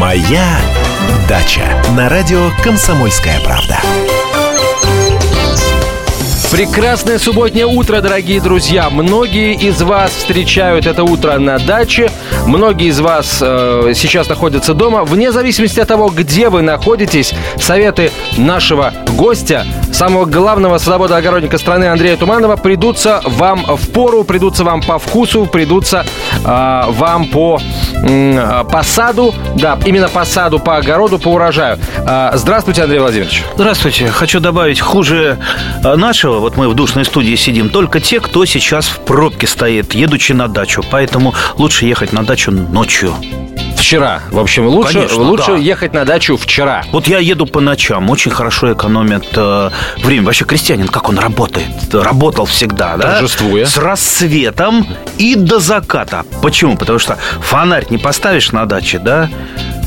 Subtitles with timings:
[0.00, 0.58] Моя
[1.28, 1.60] дача
[1.94, 3.80] на радио Комсомольская правда.
[6.50, 8.88] Прекрасное субботнее утро, дорогие друзья.
[8.88, 12.10] Многие из вас встречают это утро на даче.
[12.46, 15.04] Многие из вас э, сейчас находятся дома.
[15.04, 19.66] Вне зависимости от того, где вы находитесь, советы нашего гостя,
[20.00, 26.06] самого главного садовода-огородника страны Андрея Туманова, придутся вам в пору, придутся вам по вкусу, придутся
[26.42, 27.60] э, вам по
[28.02, 29.34] э, посаду.
[29.56, 31.78] Да, именно по саду, по огороду, по урожаю.
[31.98, 33.44] Э, здравствуйте, Андрей Владимирович.
[33.56, 34.08] Здравствуйте.
[34.08, 35.36] Хочу добавить, хуже
[35.82, 40.32] нашего вот мы в душной студии сидим, только те, кто сейчас в пробке стоит, едучи
[40.32, 40.82] на дачу.
[40.90, 43.14] Поэтому лучше ехать на дачу ночью.
[43.80, 44.20] Вчера.
[44.30, 45.56] В общем, лучше, Конечно, лучше да.
[45.56, 46.84] ехать на дачу вчера.
[46.92, 49.70] Вот я еду по ночам, очень хорошо экономят э,
[50.04, 50.26] время.
[50.26, 51.72] Вообще крестьянин, как он работает?
[51.92, 53.14] Работал всегда, да?
[53.14, 53.64] Торжествуя.
[53.64, 54.86] С рассветом
[55.18, 56.24] и до заката.
[56.42, 56.76] Почему?
[56.76, 59.30] Потому что фонарь не поставишь на даче, да?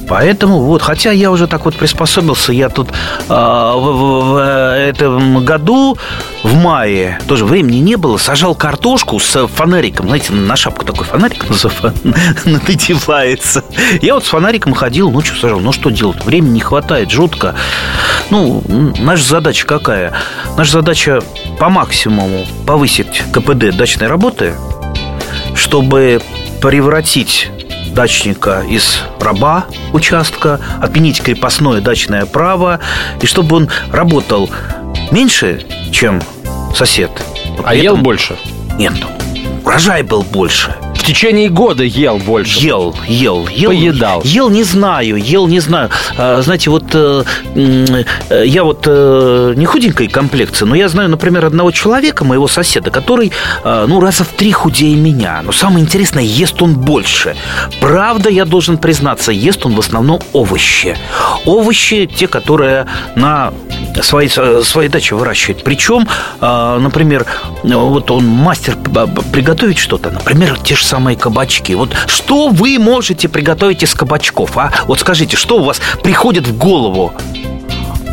[0.08, 2.94] Поэтому вот, хотя я уже так вот приспособился, я тут э,
[3.34, 5.98] в, в- в этом году
[6.44, 11.46] в мае тоже времени не было, сажал картошку с фонариком, знаете, на шапку такой фонарик
[12.46, 13.64] надевается.
[14.02, 15.60] Я вот с фонариком ходил, ночью сажал.
[15.60, 16.24] Ну что делать?
[16.26, 17.56] Времени не хватает, жутко.
[18.30, 18.64] Ну,
[19.00, 20.14] наша задача какая?
[20.58, 21.22] Наша задача
[21.60, 24.54] по максимуму повысить КПД дачной работы,
[25.56, 26.22] чтобы
[26.62, 27.50] превратить
[27.94, 32.80] дачника из раба участка, отменить крепостное дачное право,
[33.22, 34.50] и чтобы он работал
[35.12, 36.22] меньше, чем
[36.76, 37.12] сосед.
[37.58, 38.36] но А ел этом- больше?
[38.78, 38.94] Нет,
[39.64, 40.76] урожай был больше.
[41.04, 42.66] В течение года ел больше.
[42.66, 43.72] Ел, ел, ел.
[43.72, 44.22] Поедал.
[44.24, 45.90] Ел не знаю, ел не знаю.
[46.18, 51.44] А, знаете, вот э, э, я вот э, не худенькой комплекции, но я знаю, например,
[51.44, 53.34] одного человека, моего соседа, который,
[53.66, 55.42] ну, раза в три худее меня.
[55.44, 57.36] Но самое интересное, ест он больше.
[57.82, 60.96] Правда, я должен признаться, ест он в основном овощи.
[61.46, 62.88] Овощи, те, которые
[63.18, 63.52] на
[64.02, 65.66] своей, своей даче выращивает.
[65.66, 66.08] Причем,
[66.40, 67.26] например,
[67.62, 68.78] вот он мастер
[69.34, 71.74] приготовить что-то, например, те же самые кабачки.
[71.74, 74.72] Вот что вы можете приготовить из кабачков, а?
[74.86, 77.12] Вот скажите, что у вас приходит в голову?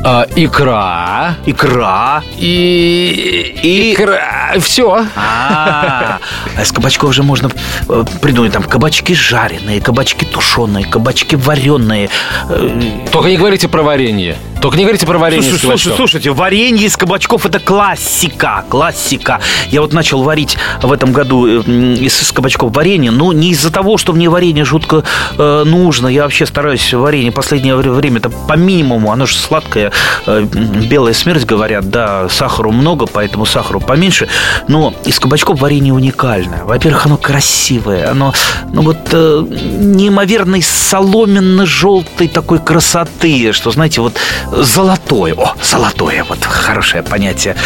[0.02, 1.34] А, икра.
[1.44, 2.22] Икра.
[2.38, 3.54] И...
[3.62, 4.54] И- Икра.
[4.60, 5.04] Все.
[5.14, 6.18] А,
[6.56, 7.50] а из кабачков же можно
[7.86, 12.08] э, придумать там кабачки жареные, кабачки тушеные, кабачки вареные.
[12.48, 12.80] Э,
[13.12, 14.38] Только не говорите про варенье.
[14.60, 15.97] Только не говорите про варенье Слушай, из слушай, кабачков.
[15.97, 19.41] слушайте, варенье из кабачков это классика, классика.
[19.71, 21.62] Я вот начал варить в этом году э,
[21.94, 25.03] из, из кабачков варенье, но не из-за того, что мне варенье жутко
[25.38, 26.09] э, нужно.
[26.09, 29.93] Я вообще стараюсь варенье последнее вре- время это по минимуму, оно же сладкое,
[30.26, 34.28] э, белая смерть говорят, да, сахару много, поэтому сахару поменьше.
[34.69, 36.65] Но из кабачков варенье уникальное.
[36.65, 38.34] Во-первых, оно красивое, оно,
[38.72, 44.19] ну вот э, неимоверной соломенно-желтой такой красоты, что, знаете, вот
[44.50, 45.34] золотое.
[45.34, 47.56] О, золотое, вот хорошее понятие.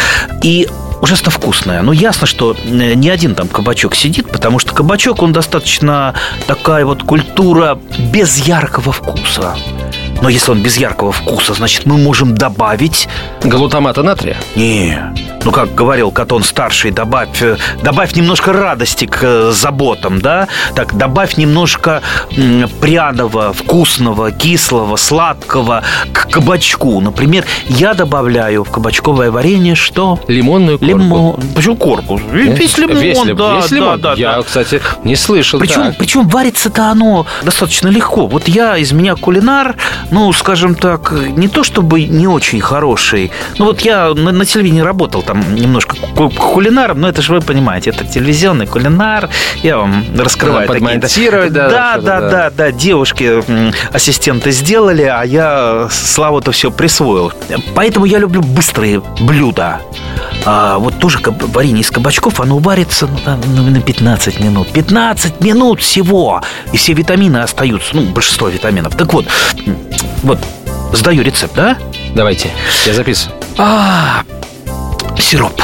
[0.43, 0.67] И
[1.01, 1.81] ужасно вкусное.
[1.81, 6.13] Ну, ясно, что э, не один там кабачок сидит, потому что кабачок, он достаточно
[6.47, 9.55] такая вот культура без яркого вкуса.
[10.21, 13.07] Но если он без яркого вкуса, значит, мы можем добавить
[13.43, 14.37] Глутамата натрия.
[14.55, 14.97] не,
[15.43, 20.47] ну как говорил Катон старший, добавь, э, добавь немножко радости к э, заботам, да?
[20.73, 22.01] Так, добавь немножко
[22.81, 25.83] пряного, вкусного, кислого, сладкого
[26.13, 26.99] к кабачку.
[27.01, 30.19] Например, я добавляю в кабачковое варенье что?
[30.27, 30.97] Лимонную корку.
[30.97, 31.35] Лимон.
[31.55, 32.19] Почему корку?
[32.31, 34.01] Весь лимон, Весь да, весь да, лимон?
[34.01, 34.41] да, Я, да.
[34.43, 35.59] кстати, не слышал.
[35.59, 38.25] Причем, причем варится-то оно достаточно легко.
[38.27, 39.75] Вот я из меня кулинар,
[40.11, 43.31] ну, скажем так, не то чтобы не очень хороший.
[43.57, 47.41] Ну, вот я на, на телевидении работал там немножко ку- кулинаром, но это же вы
[47.41, 49.29] понимаете, это телевизионный кулинар.
[49.63, 50.87] Я вам раскрываю Да, такие...
[51.49, 52.29] да, да, что-то, да, да.
[52.29, 53.43] да, да, девушки,
[53.93, 57.31] ассистенты сделали, а я славу-то все присвоил.
[57.73, 59.81] Поэтому я люблю быстрые блюда.
[60.45, 64.71] А, вот тоже варенье из кабачков, оно варится ну, там, ну, на 15 минут.
[64.71, 66.41] 15 минут всего!
[66.71, 68.95] И все витамины остаются, ну, большинство витаминов.
[68.95, 69.25] Так вот,
[70.21, 70.39] вот,
[70.93, 71.77] сдаю рецепт, да?
[72.13, 72.51] Давайте,
[72.85, 73.35] я записываю.
[73.57, 74.21] А,
[75.19, 75.61] сироп.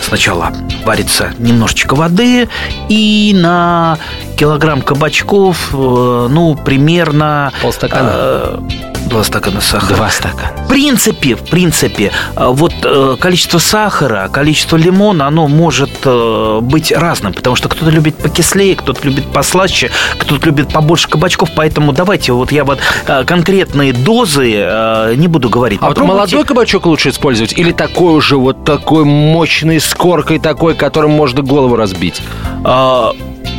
[0.00, 0.52] Сначала
[0.84, 2.48] варится немножечко воды
[2.88, 3.98] и на
[4.38, 7.52] килограмм кабачков, э, ну, примерно...
[7.60, 8.10] Полстакана.
[8.10, 8.58] э,
[9.08, 9.96] Два стакана сахара.
[9.96, 10.52] Два стакана.
[10.64, 16.92] В принципе, в принципе, э, вот э, количество сахара, количество лимона, оно может э, быть
[16.92, 22.32] разным, потому что кто-то любит покислее, кто-то любит послаще, кто-то любит побольше кабачков, поэтому давайте
[22.32, 25.78] вот я вот э, конкретные дозы не буду говорить.
[25.82, 30.74] А вот молодой кабачок лучше использовать или такой уже вот такой мощный, с коркой такой,
[30.74, 32.20] которым можно голову разбить?
[32.64, 33.12] А,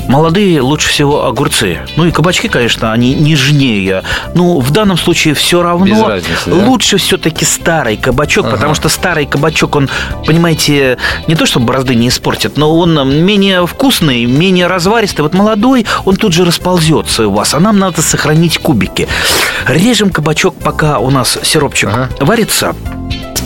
[0.07, 1.77] Молодые лучше всего огурцы.
[1.95, 4.01] Ну и кабачки, конечно, они нежнее.
[4.33, 5.85] Ну, в данном случае все равно.
[5.85, 6.55] Без разницы, да?
[6.55, 8.55] Лучше все-таки старый кабачок, Ага.
[8.55, 9.87] потому что старый кабачок, он,
[10.25, 10.97] понимаете,
[11.27, 15.21] не то чтобы борозды не испортит, но он менее вкусный, менее разваристый.
[15.21, 19.07] Вот молодой, он тут же расползется у вас, а нам надо сохранить кубики.
[19.67, 22.09] Режем кабачок, пока у нас сиропчик Ага.
[22.19, 22.75] варится.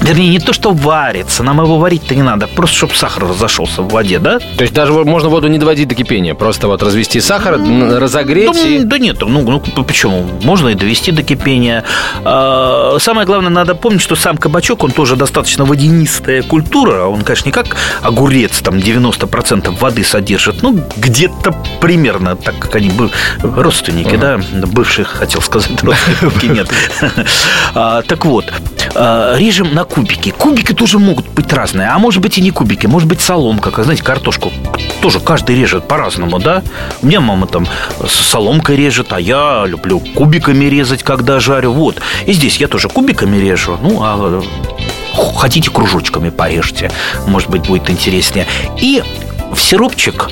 [0.01, 3.89] Вернее, не то, что варится, нам его варить-то не надо, просто чтобы сахар разошелся в
[3.89, 4.39] воде, да?
[4.39, 8.51] То есть даже можно воду не доводить до кипения, просто вот развести сахар, н- разогреть
[8.51, 8.83] Да, и...
[8.83, 9.41] да нет, ну,
[9.75, 10.25] ну почему?
[10.43, 11.83] Можно и довести до кипения.
[12.25, 17.05] А, Самое главное, надо помнить, что сам кабачок, он тоже достаточно водянистая культура.
[17.05, 20.61] Он, конечно, не как огурец, там 90% воды содержит.
[20.63, 23.09] Ну, где-то примерно, так как они бы
[23.41, 26.69] родственники, да, бывших, хотел сказать, родственники, нет.
[27.75, 28.51] А, Так вот,
[28.95, 30.31] а, режем на кубики.
[30.31, 33.83] Кубики тоже могут быть разные, а может быть и не кубики, может быть соломка, как,
[33.85, 34.51] знаете, картошку
[35.01, 36.63] тоже каждый режет по-разному, да?
[37.01, 37.67] У меня мама там
[38.07, 41.73] соломкой режет, а я люблю кубиками резать, когда жарю.
[41.73, 42.01] Вот.
[42.25, 43.77] И здесь я тоже кубиками режу.
[43.81, 44.41] Ну, а
[45.13, 46.91] х- хотите кружочками порежьте.
[47.27, 48.47] Может быть, будет интереснее.
[48.77, 49.03] И
[49.53, 50.29] в сиропчик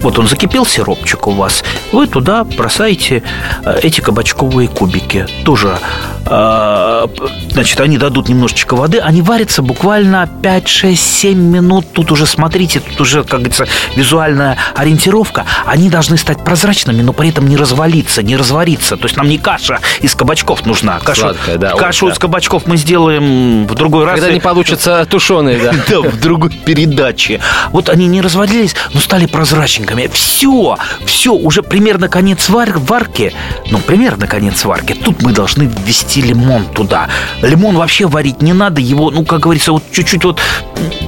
[0.00, 1.62] вот он закипел сиропчик у вас,
[1.92, 3.22] вы туда бросаете
[3.64, 5.26] э, эти кабачковые кубики.
[5.44, 5.78] Тоже,
[6.26, 7.06] э,
[7.50, 11.86] значит, они дадут немножечко воды, они варятся буквально 5, 6, 7 минут.
[11.92, 13.66] Тут уже, смотрите, тут уже, как говорится,
[13.96, 15.44] визуальная ориентировка.
[15.66, 18.96] Они должны стать прозрачными, но при этом не развалиться, не развариться.
[18.96, 20.98] То есть нам не каша из кабачков нужна.
[21.00, 22.14] Кашу, Сладкая, да, кашу ой, да.
[22.14, 24.18] из кабачков мы сделаем в другой раз.
[24.18, 25.72] Когда не получится тушеные, да.
[25.90, 27.40] Да, в другой передаче.
[27.72, 29.26] Вот они не развалились, но стали
[29.90, 30.10] прозрачненькими.
[30.12, 33.32] Все, все, уже примерно конец вар- варки.
[33.70, 34.94] Ну, примерно конец варки.
[34.94, 37.08] Тут мы должны ввести лимон туда.
[37.42, 38.80] Лимон вообще варить не надо.
[38.80, 40.40] Его, ну, как говорится, вот чуть-чуть вот,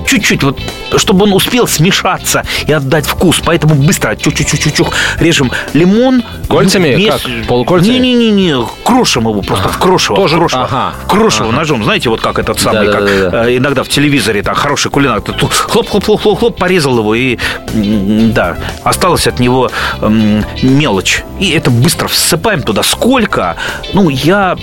[0.07, 0.59] чуть-чуть вот,
[0.97, 3.41] чтобы он успел смешаться и отдать вкус.
[3.45, 4.81] Поэтому быстро чуть-чуть-чуть
[5.19, 6.23] режем лимон.
[6.49, 6.89] Кольцами?
[6.89, 7.47] Весь- Как?
[7.49, 7.95] Полукольцами?
[7.99, 10.17] Не-не-не, крошим его просто в крошево.
[10.17, 10.65] Тоже- крошево.
[10.65, 11.57] ага, крошево ага.
[11.59, 11.85] ножом.
[11.85, 16.99] Знаете, вот как этот самый, как э, иногда в телевизоре, там, хороший кулинар, хлоп-хлоп-хлоп-хлоп, порезал
[16.99, 17.39] его, и,
[17.75, 19.71] да, осталась от него
[20.01, 21.25] м, мелочь.
[21.41, 22.83] И это быстро всыпаем туда.
[22.83, 23.57] Сколько?
[23.95, 24.57] Ну, я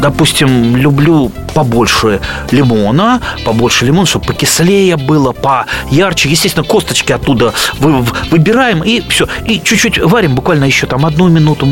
[0.00, 2.20] допустим, люблю побольше
[2.50, 6.28] лимона, побольше лимона, чтобы покислее было, поярче.
[6.28, 9.28] Естественно, косточки оттуда вы- выбираем и все.
[9.46, 11.66] И чуть-чуть варим, буквально еще там одну минуту,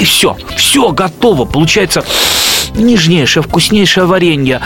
[0.00, 0.36] и все.
[0.56, 1.44] Все готово.
[1.44, 2.02] Получается
[2.74, 4.60] нежнейшее, вкуснейшее варенье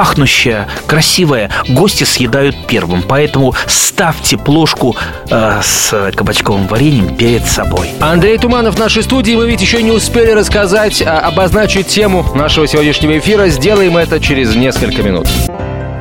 [0.00, 3.02] пахнущее, красивое, гости съедают первым.
[3.02, 4.96] Поэтому ставьте плошку
[5.28, 7.90] э, с кабачковым вареньем перед собой.
[8.00, 9.34] Андрей Туманов в нашей студии.
[9.36, 13.48] Мы ведь еще не успели рассказать, а, обозначить тему нашего сегодняшнего эфира.
[13.48, 15.28] Сделаем это через несколько минут.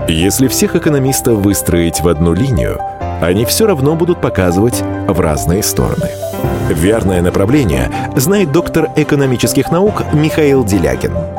[0.08, 2.80] Если всех экономистов выстроить в одну линию,
[3.22, 6.10] они все равно будут показывать в разные стороны.
[6.70, 11.39] Верное направление знает доктор экономических наук Михаил Делягин.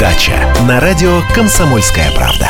[0.00, 0.32] дача»
[0.66, 2.48] на радио «Комсомольская правда».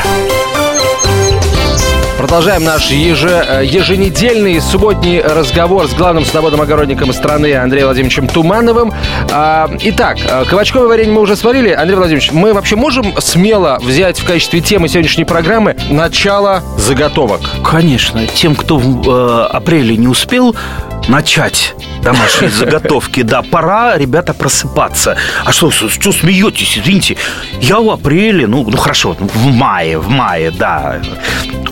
[2.17, 8.93] Продолжаем наш еже- э, еженедельный субботний разговор с главным садоводом-огородником страны Андреем Владимировичем Тумановым.
[9.33, 11.71] А, Итак, э, кабачковое варенье мы уже сварили.
[11.71, 17.41] Андрей Владимирович, мы вообще можем смело взять в качестве темы сегодняшней программы начало заготовок?
[17.65, 20.55] Конечно, тем, кто в э, апреле не успел
[21.09, 25.17] начать домашние заготовки, да, пора, ребята, просыпаться.
[25.45, 27.17] А что, что смеетесь, извините?
[27.61, 31.01] Я в апреле, ну, ну хорошо, в мае, в мае, да.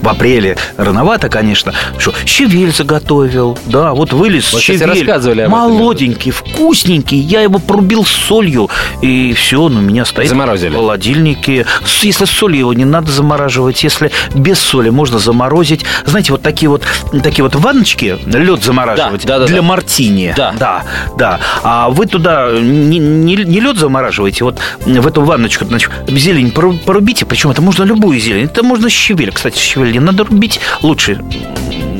[0.09, 1.75] В апреле рановато, конечно.
[1.99, 4.87] Что, щавель заготовил, да, вот вылез Вот, щавель.
[4.87, 7.19] рассказывали об этом, Молоденький, вкусненький.
[7.19, 8.71] Я его порубил с солью,
[9.03, 10.71] и все, ну, у меня стоит Заморозили.
[10.71, 11.67] в холодильнике.
[12.03, 15.85] Если с солью его не надо замораживать, если без соли можно заморозить.
[16.07, 16.85] Знаете, вот такие вот,
[17.23, 19.62] такие вот ванночки, лед замораживать Да, да, да, для да.
[19.62, 20.33] мартини.
[20.35, 20.55] Да.
[20.59, 20.83] да,
[21.19, 21.41] да.
[21.62, 26.79] А вы туда не, не, не лед замораживаете, вот в эту ванночку, значит, зелень пору-
[26.79, 28.47] порубите, причем это можно любую зелень.
[28.47, 31.23] Это можно щавель, кстати, щавель надо рубить, лучше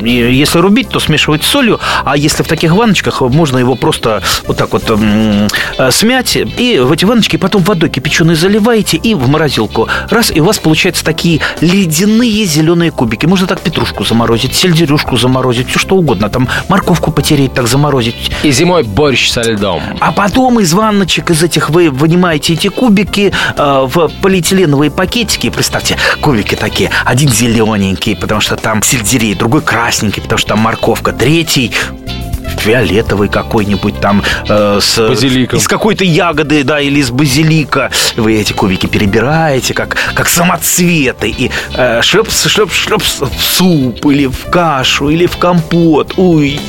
[0.03, 4.57] если рубить, то смешивать с солью, а если в таких ванночках, можно его просто вот
[4.57, 9.87] так вот э, смять, и в эти ванночки потом водой кипяченой заливаете и в морозилку.
[10.09, 13.25] Раз, и у вас получаются такие ледяные зеленые кубики.
[13.25, 16.29] Можно так петрушку заморозить, сельдерюшку заморозить, все что угодно.
[16.29, 18.31] Там морковку потереть, так заморозить.
[18.43, 19.81] И зимой борщ со льдом.
[19.99, 25.49] А потом из ванночек, из этих вы вынимаете эти кубики э, в полиэтиленовые пакетики.
[25.49, 26.91] Представьте, кубики такие.
[27.05, 31.71] Один зелененький, потому что там сельдерей, другой красненький, потому что там морковка, третий
[32.59, 35.57] фиолетовый какой-нибудь там э, с Базиликом.
[35.57, 37.89] из какой-то ягоды, да, или из базилика.
[38.17, 44.27] Вы эти кубики перебираете, как, как самоцветы, и э, шлепс, шлепс, шлепс в суп, или
[44.27, 46.13] в кашу, или в компот.
[46.17, 46.59] Уй.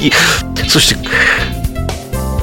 [0.68, 0.98] Слушайте,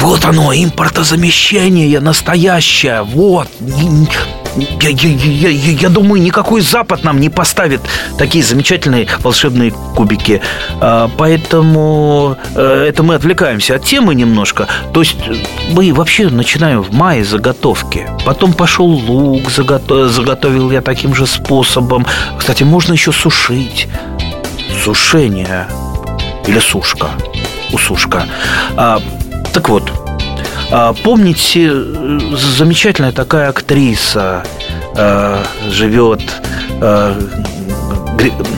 [0.01, 3.03] вот оно, импортозамещение настоящее.
[3.03, 3.47] Вот.
[4.81, 7.81] Я, я, я, я, думаю, никакой Запад нам не поставит
[8.17, 10.41] такие замечательные волшебные кубики.
[10.79, 14.67] А, поэтому э, это мы отвлекаемся от темы немножко.
[14.93, 15.17] То есть
[15.71, 18.09] мы вообще начинаем в мае заготовки.
[18.25, 22.05] Потом пошел лук, заготов, заготовил я таким же способом.
[22.37, 23.87] Кстати, можно еще сушить.
[24.83, 25.67] Сушение.
[26.47, 27.09] Или сушка.
[27.73, 28.25] Усушка.
[28.75, 29.01] А,
[29.57, 29.91] так вот,
[30.69, 31.73] а, помните,
[32.35, 34.43] замечательная такая актриса
[34.95, 36.21] э, живет,
[36.79, 37.19] э,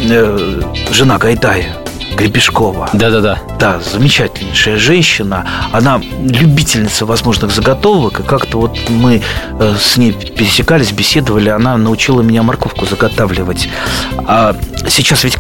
[0.10, 1.78] э, жена Гайдая.
[2.18, 2.90] Гребешкова.
[2.92, 3.40] Да-да-да.
[3.62, 5.48] Да, замечательнейшая женщина.
[5.72, 8.20] Она любительница возможных заготовок.
[8.20, 9.22] И как-то вот мы
[9.58, 11.48] с ней пересекались, беседовали.
[11.48, 13.70] Она научила меня морковку заготавливать.
[14.28, 14.54] А
[14.90, 15.38] сейчас ведь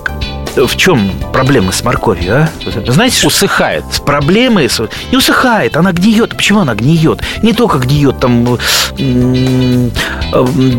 [0.55, 2.49] в чем проблемы с морковью, а?
[2.87, 3.83] Знаете, усыхает.
[3.91, 4.67] С проблемы
[5.11, 6.35] не усыхает, она гниет.
[6.35, 7.21] Почему она гниет?
[7.41, 8.57] Не только гниет, там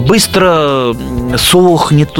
[0.06, 0.94] быстро
[1.36, 2.10] сохнет,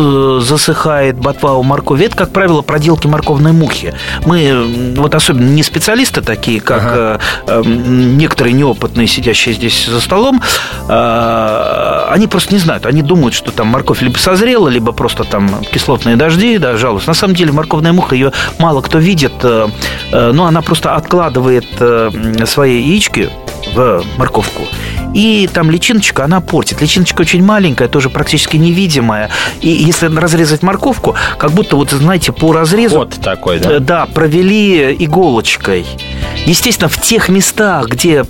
[0.42, 2.04] засыхает ботва у моркови.
[2.04, 3.95] Это, как правило, проделки морковной мухи.
[4.25, 7.21] Мы вот особенно не специалисты такие, как ага.
[7.47, 10.42] Э, некоторые неопытные, сидящие здесь за столом,
[10.88, 12.87] э, они просто не знают.
[12.87, 17.09] Они думают, что там морковь либо созрела, либо просто там кислотные дожди, да, жалуются.
[17.11, 19.68] На самом деле морковная муха, ее мало кто видит, э,
[20.12, 21.66] но она просто откладывает
[22.47, 23.30] свои яички
[23.75, 24.62] в морковку.
[25.14, 26.81] И там личиночка, она портит.
[26.81, 29.31] Личиночка очень маленькая, тоже практически невидимая.
[29.61, 32.99] И если разрезать морковку, как будто, вот знаете, по разрезу...
[32.99, 33.79] Вот такой, да?
[33.79, 35.87] Да, провели иголочкой.
[36.47, 38.25] Естественно, в тех местах, где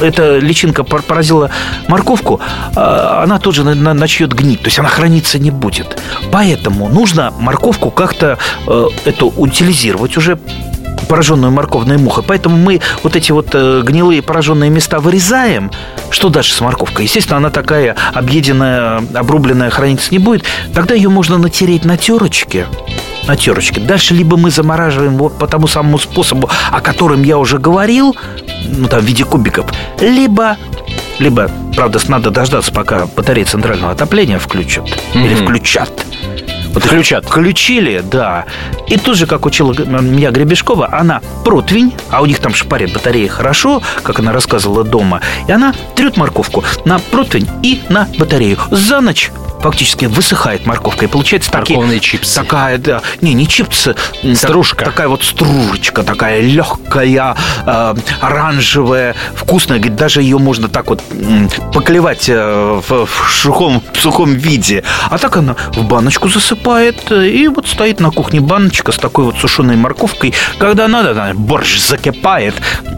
[0.00, 1.50] эта личинка поразила
[1.88, 2.40] морковку,
[2.74, 6.00] а, она тоже начнет гнить, то есть она храниться не будет.
[6.32, 10.38] Поэтому нужно морковку как-то э, это утилизировать уже
[11.08, 12.24] пораженную морковной мухой.
[12.26, 15.70] Поэтому мы вот эти вот э, гнилые пораженные места вырезаем.
[16.10, 17.04] Что дальше с морковкой?
[17.04, 20.44] Естественно, она такая объеденная, обрубленная, храниться не будет.
[20.74, 22.66] Тогда ее можно натереть на терочке
[23.28, 23.80] на терочке.
[23.80, 28.16] Дальше либо мы замораживаем вот по тому самому способу, о котором я уже говорил,
[28.64, 29.66] ну там в виде кубиков,
[30.00, 30.56] либо
[31.20, 35.24] либо, правда, надо дождаться, пока батареи центрального отопления включат mm-hmm.
[35.26, 35.92] или включат.
[36.72, 37.24] Вот Включат.
[37.24, 38.44] Включили, да.
[38.88, 43.26] И тут же, как учила меня Гребешкова, она противень, а у них там шпарит батареи
[43.26, 48.58] хорошо, как она рассказывала дома, и она трет морковку на противень и на батарею.
[48.70, 51.04] За ночь фактически высыхает морковка.
[51.04, 52.34] И получается такие, чипсы.
[52.34, 53.94] Такая, да, не, не чипсы.
[54.34, 54.84] Стружка.
[54.84, 57.36] Так, такая вот стружечка, такая легкая,
[57.66, 59.78] э, оранжевая, вкусная.
[59.78, 64.82] Говорит, даже ее можно так вот э, поклевать э, в, в, сухом, в сухом виде.
[65.10, 66.59] А так она в баночку засыпает.
[67.10, 70.34] И вот стоит на кухне баночка с такой вот сушеной морковкой.
[70.58, 72.54] Когда надо, она, борщ закипает.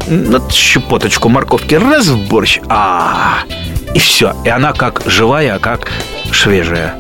[0.07, 2.61] Вот щепоточку морковки раз в борщ.
[2.69, 4.35] А, -а, -а и все.
[4.45, 5.90] И она как живая, как
[6.33, 6.97] свежая.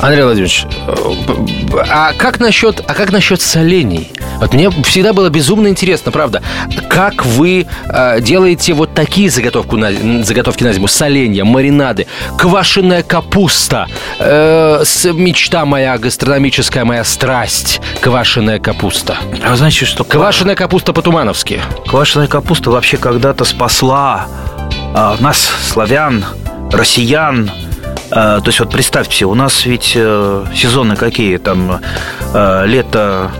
[0.00, 0.64] Андрей Владимирович,
[1.90, 4.12] а как насчет, а как насчет солений?
[4.38, 6.40] Вот мне всегда было безумно интересно, правда,
[6.88, 13.88] как вы э, делаете вот такие заготовки на, заготовки на зиму, соленья, маринады, квашеная капуста,
[14.20, 19.16] э, с, мечта моя, гастрономическая моя страсть, квашеная капуста.
[19.44, 20.04] А знаете, что...
[20.04, 21.60] Квашеная капуста по-тумановски.
[21.88, 24.28] Квашеная капуста вообще когда-то спасла
[24.94, 26.24] э, нас, славян,
[26.70, 27.50] россиян,
[28.10, 31.80] то есть вот представьте, у нас ведь э, сезоны какие там
[32.32, 33.30] э, лето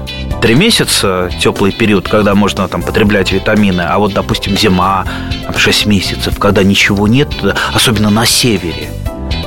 [0.41, 5.05] три месяца, теплый период, когда можно там потреблять витамины, а вот, допустим, зима,
[5.45, 7.29] там, 6 месяцев, когда ничего нет,
[7.73, 8.91] особенно на севере.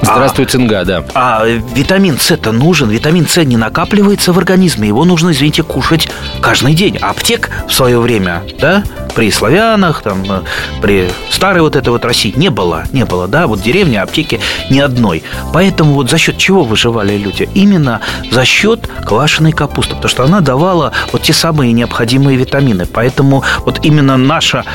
[0.01, 1.04] Здравствуй, цинга, да.
[1.13, 2.90] А витамин С-то нужен.
[2.90, 4.88] Витамин С не накапливается в организме.
[4.88, 6.10] Его нужно, извините, кушать
[6.42, 6.98] каждый день.
[7.01, 8.84] А аптек в свое время, да,
[9.15, 10.41] при славянах, там, э,
[10.82, 14.39] при старой вот этой вот России не было, не было, да, вот деревни, аптеки
[14.70, 15.24] ни одной.
[15.53, 17.50] Поэтому вот за счет чего выживали люди?
[17.53, 18.01] Именно
[18.32, 22.86] за счет квашеной капусты, потому что она давала вот те самые необходимые витамины.
[22.86, 24.65] Поэтому вот именно наша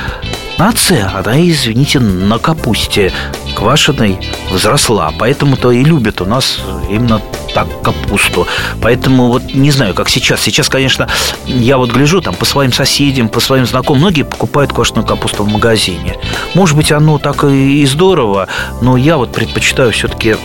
[0.58, 3.12] нация, она, извините, на капусте
[3.54, 4.18] квашеной
[4.50, 5.12] взросла.
[5.18, 6.60] Поэтому-то и любят у нас
[6.90, 7.20] именно
[7.54, 8.46] так капусту.
[8.82, 10.40] Поэтому вот не знаю, как сейчас.
[10.40, 11.08] Сейчас, конечно,
[11.46, 14.02] я вот гляжу там по своим соседям, по своим знакомым.
[14.02, 16.16] Многие покупают квашеную капусту в магазине.
[16.54, 18.48] Может быть, оно так и здорово,
[18.82, 20.36] но я вот предпочитаю все-таки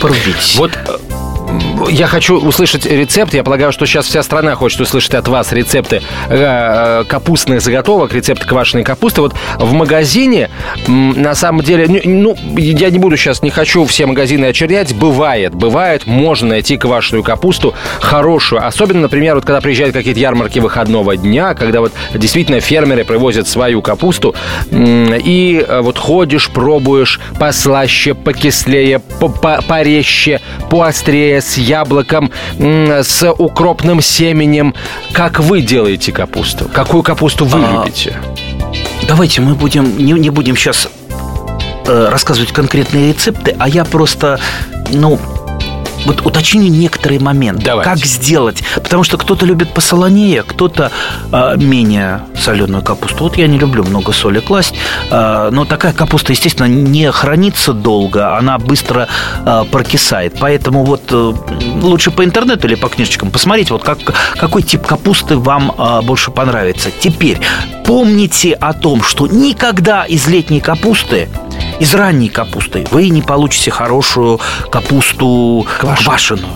[0.00, 0.56] порубить.
[0.56, 0.72] Вот
[1.90, 3.34] я хочу услышать рецепт.
[3.34, 8.46] Я полагаю, что сейчас вся страна хочет услышать от вас рецепты э, капустных заготовок, рецепты
[8.46, 9.20] квашеной капусты.
[9.20, 10.50] Вот в магазине,
[10.86, 14.94] на самом деле, ну, я не буду сейчас, не хочу все магазины очернять.
[14.94, 18.66] Бывает, бывает, можно найти квашеную капусту хорошую.
[18.66, 23.82] Особенно, например, вот когда приезжают какие-то ярмарки выходного дня, когда вот действительно фермеры привозят свою
[23.82, 24.34] капусту,
[24.70, 29.00] и э, вот ходишь, пробуешь послаще, покислее,
[29.68, 34.74] порезче, поострее, с яблоком, с укропным семенем.
[35.12, 36.68] Как вы делаете капусту?
[36.72, 38.16] Какую капусту вы а, любите?
[39.06, 40.88] Давайте мы будем не, не будем сейчас
[41.86, 44.38] э, рассказывать конкретные рецепты, а я просто,
[44.92, 45.18] ну,
[46.06, 47.64] вот уточню некоторые моменты.
[47.64, 47.90] Давайте.
[47.90, 48.62] Как сделать?
[48.74, 50.90] Потому что кто-то любит посолонее, кто-то
[51.32, 53.24] э, менее соленую капусту.
[53.24, 54.74] Вот я не люблю много соли класть.
[55.10, 59.08] Э, но такая капуста, естественно, не хранится долго, она быстро
[59.44, 60.36] э, прокисает.
[60.40, 61.32] Поэтому вот э,
[61.82, 63.98] лучше по интернету или по книжечкам посмотреть, вот как,
[64.36, 66.90] какой тип капусты вам э, больше понравится.
[66.98, 67.38] Теперь
[67.84, 71.28] помните о том, что никогда из летней капусты
[71.80, 76.48] из ранней капусты вы не получите хорошую капусту квашеную.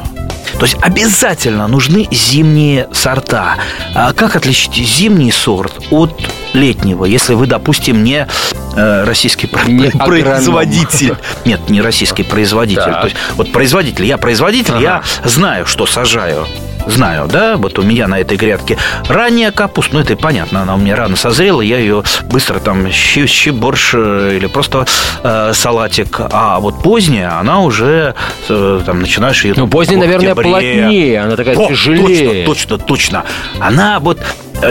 [0.58, 3.56] То есть обязательно нужны зимние сорта.
[3.94, 6.12] А как отличить зимний сорт от
[6.52, 8.28] летнего, если вы, допустим, не
[8.76, 11.16] э, российский не производитель.
[11.44, 12.82] Нет, не российский производитель.
[12.82, 13.00] Так.
[13.00, 14.82] То есть, вот производитель, я производитель, ага.
[14.82, 16.46] я знаю, что сажаю
[16.86, 18.76] знаю, да, вот у меня на этой грядке
[19.08, 23.26] ранняя капуста, ну это понятно, она у меня рано созрела, я ее быстро там щи,
[23.26, 24.86] щи борщ э, или просто
[25.22, 28.14] э, салатик, а вот поздняя, она уже
[28.48, 29.54] э, там начинаешь ее...
[29.56, 32.46] Ну поздняя, наверное, плотнее, она такая О, тяжелее.
[32.46, 33.24] Точно, точно, точно.
[33.60, 34.18] Она вот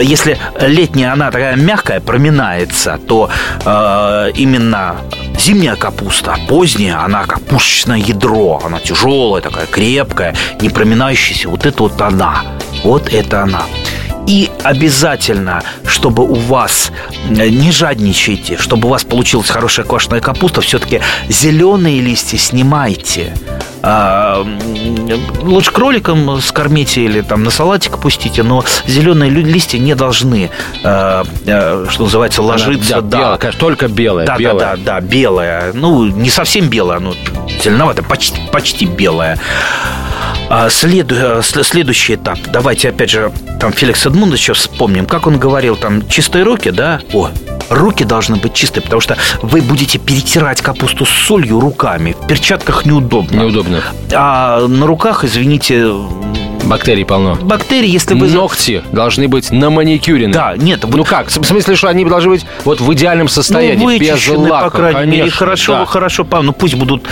[0.00, 3.30] если летняя она такая мягкая, проминается, то
[3.64, 4.96] э, именно
[5.38, 7.40] Зимняя капуста, поздняя, она как
[7.96, 11.48] ядро, она тяжелая, такая крепкая, не проминающаяся.
[11.48, 12.44] Вот это вот она,
[12.84, 13.62] вот это она.
[14.28, 16.92] И обязательно, чтобы у вас
[17.28, 23.34] э, не жадничайте, чтобы у вас получилась хорошая квашеная капуста, все-таки зеленые листья снимайте.
[23.82, 24.46] А,
[25.40, 30.50] лучше кроликом скормите или там на салатик пустите, но зеленые листья не должны,
[30.84, 32.98] а, а, что называется, ложиться.
[32.98, 33.18] Она, да, да.
[33.18, 34.26] Белая, конечно, только белая.
[34.26, 34.58] Да, белая.
[34.58, 35.72] да, да, да, белая.
[35.72, 37.14] Ну, не совсем белая, но
[37.62, 39.38] зеленоватая, почти, почти белая.
[40.48, 42.38] А следу, следующий этап.
[42.52, 45.06] Давайте, опять же, там Феликс Эдмундовича вспомним.
[45.06, 47.00] Как он говорил, там, чистые руки, да?
[47.12, 47.30] О,
[47.74, 52.16] руки должны быть чистые, потому что вы будете перетирать капусту с солью руками.
[52.20, 53.40] В перчатках неудобно.
[53.40, 53.82] Неудобно.
[54.12, 55.92] А на руках, извините,
[56.64, 57.34] Бактерий полно.
[57.34, 58.28] Бактерии, если вы...
[58.28, 60.28] Ногти должны быть на маникюре.
[60.28, 60.84] Да, нет.
[60.86, 61.28] Ну как?
[61.28, 64.94] В смысле, что они должны быть вот в идеальном состоянии, ну, без лака, по крайней
[64.94, 65.30] конечно, мере.
[65.30, 65.86] Хорошо, да.
[65.86, 67.06] хорошо, ну пусть будут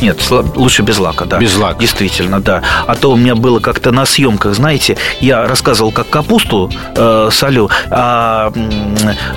[0.00, 1.38] нет, лучше без лака, да.
[1.38, 1.80] Без лака.
[1.80, 2.62] Действительно, да.
[2.86, 7.70] А то у меня было как-то на съемках, знаете, я рассказывал, как капусту э, солю,
[7.90, 8.52] а,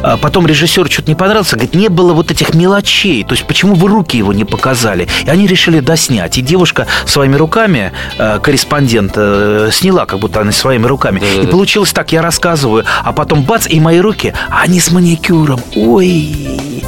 [0.03, 3.75] а потом режиссер что-то не понравился, говорит, не было вот этих мелочей, то есть почему
[3.75, 5.07] вы руки его не показали?
[5.25, 6.37] И они решили доснять.
[6.37, 11.19] И девушка своими руками, э, корреспондент, э, сняла, как будто она своими руками.
[11.19, 11.41] Да-да-да.
[11.41, 15.59] И получилось так, я рассказываю, а потом бац, и мои руки, они с маникюром.
[15.75, 16.83] Ой,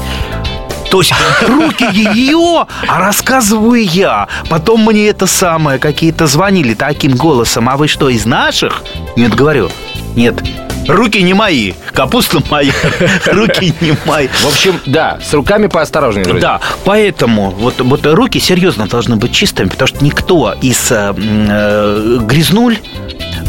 [0.94, 1.12] то есть
[1.48, 4.28] руки ее, а рассказываю я.
[4.48, 7.68] Потом мне это самое, какие-то звонили таким голосом.
[7.68, 8.84] А вы что, из наших?
[9.16, 9.72] Нет, говорю,
[10.16, 10.44] нет,
[10.88, 12.74] Руки не мои, капуста моя,
[13.26, 14.28] руки не мои.
[14.28, 16.42] В общем, да, с руками поосторожнее, друзья.
[16.42, 22.20] Да, поэтому вот, вот руки серьезно должны быть чистыми, потому что никто из э, э,
[22.22, 22.80] грязнуль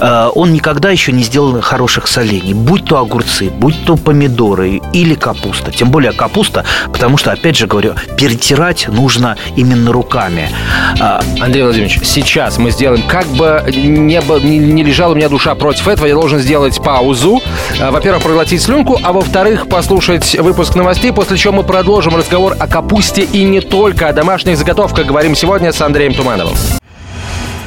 [0.01, 2.55] он никогда еще не сделал хороших солений.
[2.55, 5.71] Будь то огурцы, будь то помидоры или капуста.
[5.71, 10.49] Тем более капуста, потому что, опять же говорю, перетирать нужно именно руками.
[11.01, 14.19] А, Андрей Владимирович, сейчас мы сделаем, как бы не,
[14.59, 17.41] не, лежала у меня душа против этого, я должен сделать паузу.
[17.81, 22.67] А, во-первых, проглотить слюнку, а во-вторых, послушать выпуск новостей, после чего мы продолжим разговор о
[22.67, 25.07] капусте и не только о домашних заготовках.
[25.07, 26.55] Говорим сегодня с Андреем Тумановым.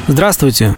[0.07, 0.77] Здравствуйте.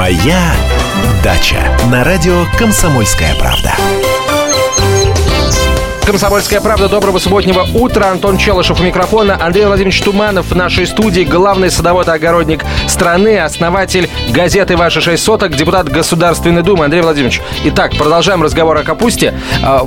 [0.00, 0.54] «Моя
[1.22, 1.58] дача»
[1.90, 3.74] на радио «Комсомольская правда».
[6.06, 6.88] «Комсомольская правда».
[6.88, 8.08] Доброго субботнего утра.
[8.10, 9.36] Антон Челышев у микрофона.
[9.38, 11.24] Андрей Владимирович Туманов в нашей студии.
[11.24, 16.86] Главный садовод и огородник страны, основатель газеты «Ваши шесть соток», депутат Государственной Думы.
[16.86, 19.34] Андрей Владимирович, итак, продолжаем разговор о капусте.
[19.62, 19.86] А,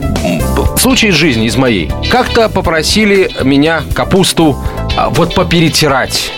[0.78, 1.92] случай из жизни, из моей.
[2.12, 4.64] Как-то попросили меня капусту
[4.96, 6.32] а, вот поперетирать.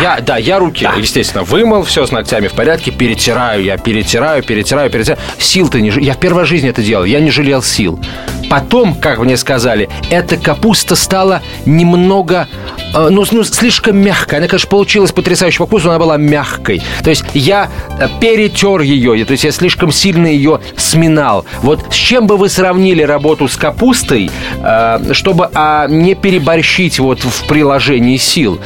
[0.00, 0.94] Я, да, я руки, да.
[0.98, 5.18] естественно, вымыл, все с ногтями в порядке, перетираю, я перетираю, перетираю, перетираю.
[5.38, 5.90] Сил-то не...
[5.90, 7.98] Я в первой жизни это делал, я не жалел сил.
[8.48, 12.48] Потом, как мне сказали, эта капуста стала немного,
[12.94, 14.38] э, ну, ну, слишком мягкой.
[14.38, 16.82] Она, конечно, получилась потрясающе по вкусу, она была мягкой.
[17.02, 21.44] То есть я э, перетер ее, то есть я слишком сильно ее сминал.
[21.62, 24.30] Вот с чем бы вы сравнили работу с капустой,
[24.62, 28.60] э, чтобы а, не переборщить вот в приложении сил?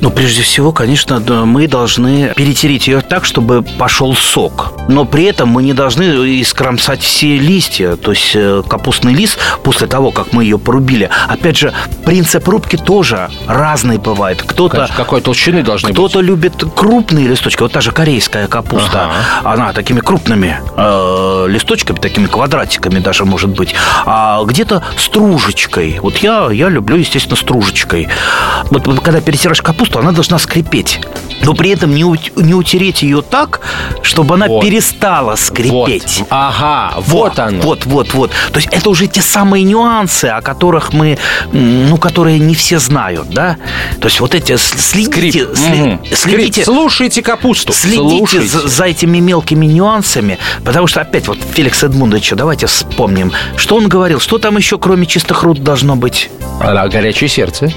[0.00, 4.72] Ну, прежде всего, конечно, мы должны перетереть ее так, чтобы пошел сок.
[4.88, 6.02] Но при этом мы не должны
[6.40, 7.96] искромсать все листья.
[7.96, 8.36] То есть
[8.68, 11.10] капустный лист после того, как мы ее порубили.
[11.28, 11.72] Опять же,
[12.04, 14.42] принцип рубки тоже разный бывает.
[14.42, 17.62] Кто-то какой толщины должны кто-то любит крупные листочки.
[17.62, 19.10] Вот та же корейская капуста,
[19.42, 19.52] ага.
[19.52, 23.74] она такими крупными э, листочками, такими квадратиками даже может быть.
[24.04, 25.98] А где-то стружечкой.
[26.00, 28.08] Вот я я люблю, естественно, стружечкой.
[28.70, 31.00] Вот когда перетираешь капусту, она должна скрипеть,
[31.42, 32.02] но при этом не,
[32.40, 33.60] не утереть ее так,
[34.02, 34.62] чтобы она вот.
[34.62, 36.20] перестала скрипеть.
[36.20, 36.28] Вот.
[36.30, 37.62] Ага, вот, вот оно.
[37.62, 38.30] Вот, вот, вот.
[38.52, 41.18] То есть это уже те самые нюансы, о которых мы,
[41.52, 43.56] ну, которые не все знают, да?
[44.00, 45.56] То есть вот эти следите, Скрип.
[45.56, 46.06] След, угу.
[46.14, 46.64] следите, Скрип.
[46.64, 48.48] слушайте капусту, следите слушайте.
[48.48, 53.88] За, за этими мелкими нюансами, потому что опять вот Феликс Эдмундович, давайте вспомним, что он
[53.88, 56.30] говорил, что там еще кроме чистых руд должно быть?
[56.60, 57.72] А, горячее сердце.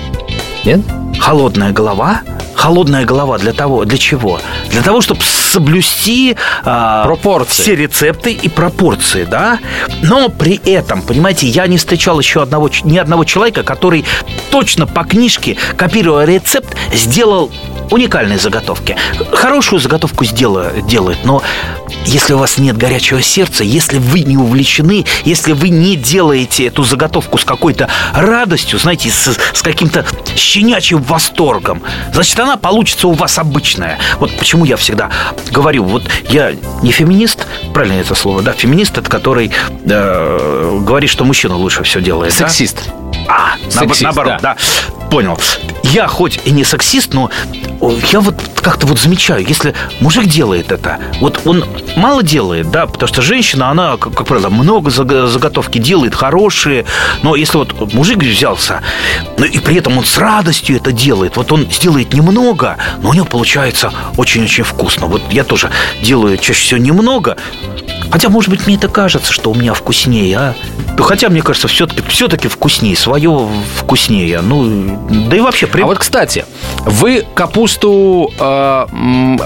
[0.67, 0.81] Нет?
[1.17, 4.41] Холодная голова, холодная голова для того, для чего?
[4.69, 7.61] Для того, чтобы соблюсти э, пропорции.
[7.63, 9.59] все рецепты и пропорции, да.
[10.03, 14.03] Но при этом, понимаете, я не встречал еще одного, ни одного человека, который
[14.51, 17.49] точно по книжке, копируя рецепт, сделал
[17.91, 18.95] уникальные заготовки.
[19.31, 21.41] Хорошую заготовку сделает, делает, но
[22.05, 26.83] если у вас нет горячего сердца, если вы не увлечены, если вы не делаете эту
[26.83, 31.81] заготовку с какой-то радостью, знаете, с, с каким-то щенячьим восторгом,
[32.13, 33.99] значит, она получится у вас обычная.
[34.19, 35.09] Вот почему я всегда
[35.51, 39.51] говорю, вот я не феминист, правильно это слово, да, феминист, это который
[39.85, 42.33] э, говорит, что мужчина лучше все делает.
[42.33, 42.77] Сексист.
[42.85, 42.93] Да?
[43.27, 44.55] А, Сексист, наоборот, да.
[44.55, 45.07] да.
[45.09, 45.37] Понял.
[45.83, 47.29] Я хоть и не сексист, но
[48.11, 53.07] я вот как-то вот замечаю, если мужик делает это, вот он мало делает, да, потому
[53.07, 56.85] что женщина, она, как, как правило, много заготовки делает, хорошие,
[57.23, 58.81] но если вот мужик взялся,
[59.37, 63.13] ну и при этом он с радостью это делает, вот он сделает немного, но у
[63.13, 65.07] него получается очень-очень вкусно.
[65.07, 65.69] Вот я тоже
[66.01, 67.37] делаю чаще всего немного,
[68.09, 70.55] Хотя, может быть, мне это кажется, что у меня вкуснее, а?
[70.97, 74.41] Хотя, мне кажется, все-таки все вкуснее, свое вкуснее.
[74.41, 75.67] Ну, да и вообще...
[75.67, 75.81] При...
[75.81, 76.45] А вот, кстати,
[76.85, 77.66] вы капусту...
[78.39, 78.85] Э,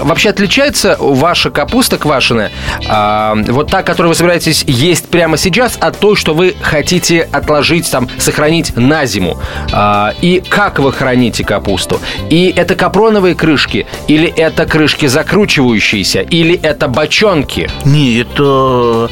[0.04, 2.50] вообще отличается ваша капуста квашеная,
[2.88, 7.90] э, вот та, которую вы собираетесь есть прямо сейчас, от той, что вы хотите отложить,
[7.90, 9.38] там, сохранить на зиму?
[9.72, 12.00] Э, и как вы храните капусту?
[12.30, 13.86] И это капроновые крышки?
[14.08, 16.20] Или это крышки закручивающиеся?
[16.20, 17.70] Или это бочонки?
[17.84, 19.10] Не, это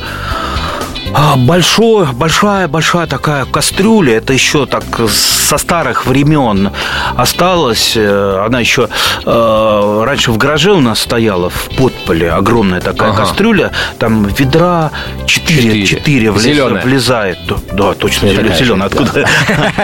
[1.37, 4.17] большой, большая, большая такая кастрюля.
[4.17, 6.71] Это еще так со старых времен
[7.17, 7.95] осталось.
[7.97, 8.89] Э, она еще
[9.25, 13.25] э, раньше в гараже у нас стояла в под, Севастополе огромная такая Ага.
[13.25, 14.91] кастрюля, там ведра
[15.27, 15.87] 4, Четыре.
[15.87, 16.83] 4, Зелёная.
[16.83, 17.39] влезает.
[17.73, 18.55] Да, точно, зеленая.
[18.65, 19.27] же, Откуда?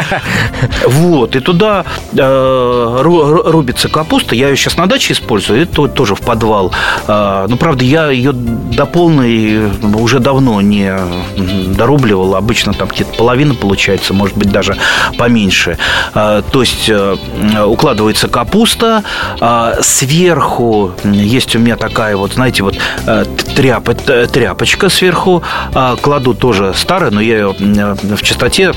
[0.87, 4.35] Вот, и туда э, ру- ру- рубится капуста.
[4.35, 6.73] Я ее сейчас на даче использую, это тоже в подвал.
[7.07, 10.93] А, Ну, правда, я ее до полной уже давно не
[11.69, 12.35] дорубливал.
[12.37, 14.77] Обычно там где-то половина получается, может быть, даже
[15.19, 15.79] поменьше.
[16.15, 17.17] А, То есть э,
[17.65, 19.03] укладывается капуста,
[19.41, 22.77] а сверху есть у меня такая вот, знаете, вот
[23.07, 23.25] э,
[23.55, 25.43] тряп, э, тряпочка сверху.
[25.75, 27.55] А, Кладу тоже старая, но я ее
[28.03, 28.73] в чистоте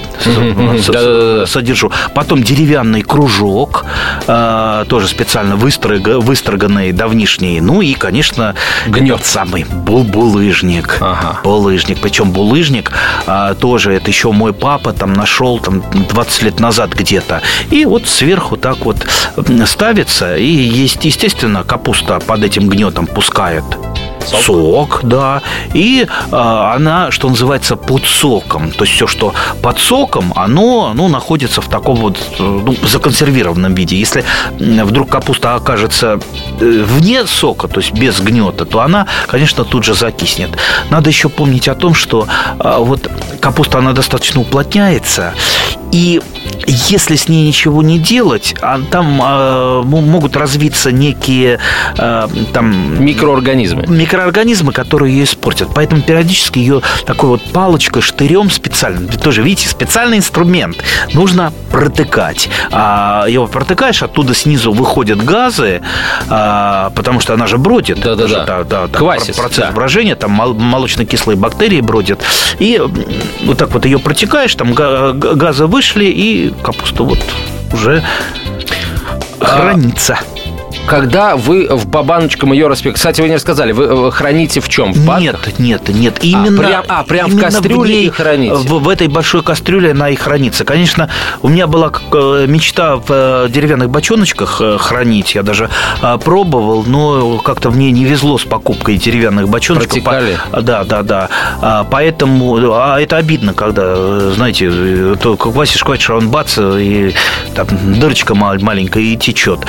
[1.45, 1.91] содержу.
[2.13, 3.85] Потом деревянный кружок,
[4.25, 7.61] тоже специально выстрога- выстроганный, давнишний.
[7.61, 8.55] Ну и, конечно,
[8.87, 10.97] этот самый бу- булыжник.
[11.43, 11.99] Булыжник.
[12.01, 12.91] Причем булыжник
[13.27, 17.41] а, тоже, это еще мой папа там нашел там 20 лет назад где-то.
[17.71, 18.97] И вот сверху так вот
[19.65, 20.35] ставится.
[20.35, 23.63] И, есть, естественно, капуста под этим гнетом пускает
[24.29, 25.41] сок, да.
[25.73, 28.71] И а, она, что называется, под соком.
[28.71, 33.73] То есть все, что под соком, оно ну, находится в таком вот э, ну, законсервированном
[33.75, 33.97] виде.
[33.97, 34.23] Если
[34.59, 36.19] вдруг капуста окажется
[36.59, 40.51] э, вне сока, то есть без гнета, то она, конечно, тут же закиснет.
[40.89, 42.27] Надо еще помнить о том, что
[42.59, 45.33] а, вот капуста, она достаточно уплотняется,
[45.91, 46.21] и
[46.69, 51.59] если с ней ничего не делать, а там м- могут развиться некие
[51.97, 53.85] а, там Микроорганизмы.
[53.87, 55.69] микроорганизмы, которые ее испортят.
[55.73, 60.77] Поэтому периодически ее такой вот палочкой, штырем специальным, тоже, видите, специальный инструмент,
[61.13, 62.49] нужно протыкать.
[62.71, 65.81] А его протыкаешь, оттуда снизу выходят газы,
[66.29, 67.99] а, потому что она же бродит.
[68.01, 68.23] Да-да-да.
[68.23, 69.71] Это же, да, да, там Квасец, процесс да.
[69.71, 72.21] брожения, там мол- молочно-кислые бактерии бродят.
[72.59, 72.81] И
[73.45, 77.19] вот так вот ее протекаешь, там га- га- газы вышли, и капуста вот
[77.73, 78.03] уже
[79.39, 80.17] А, хранится.
[80.89, 82.95] Когда вы в- по баночкам ее распек...
[82.95, 84.93] Кстати, вы не рассказали, вы э, храните в чем?
[84.93, 85.59] В банках?
[85.59, 86.23] Нет, нет, нет.
[86.23, 88.55] Именно, прям- а, прям в именно кастрюле ней, и храните?
[88.55, 90.65] В, в этой большой кастрюле она и хранится.
[90.65, 91.09] Конечно,
[91.41, 95.35] у меня была э, мечта в э, деревянных бочоночках хранить.
[95.35, 95.69] Я даже
[96.23, 99.91] пробовал, но как-то мне не везло с покупкой деревянных бочоночков.
[100.03, 100.37] Протекали?
[100.51, 101.29] По- Да, да, да.
[101.61, 107.13] А, Поэтому, а это обидно, когда, знаете, то как Вася Шкватиш, он бац, и
[107.55, 107.67] там
[107.99, 109.59] дырочка мал- маленькая и течет.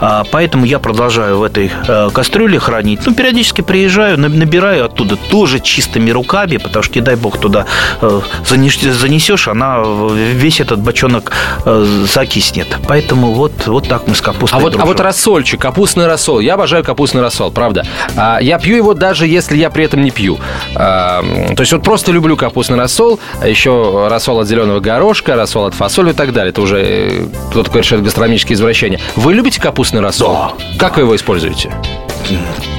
[0.00, 3.00] А, Поэтому я продолжаю в этой э, кастрюле хранить.
[3.06, 7.64] Ну, периодически приезжаю, на- набираю оттуда тоже чистыми руками, потому что, не дай бог, туда
[8.02, 11.32] э, занес- занесешь, она э, весь этот бочонок
[11.64, 12.68] э, закиснет.
[12.86, 14.88] Поэтому вот, вот так мы с капустой А вот, а дружим.
[14.88, 16.40] вот рассольчик, капустный рассол.
[16.40, 17.84] Я обожаю капустный рассол, правда.
[18.16, 20.38] А, я пью его даже если я при этом не пью.
[20.74, 21.22] А,
[21.56, 25.74] то есть вот просто люблю капустный рассол, а еще рассол от зеленого горошка, рассол от
[25.74, 26.50] фасоли и так далее.
[26.50, 29.00] Это уже кто-то говорит, что это гастрономические извращения.
[29.16, 30.32] Вы любите капустный рассол?
[30.32, 30.52] Да.
[30.78, 31.72] Как вы его используете?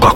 [0.02, 0.16] Как?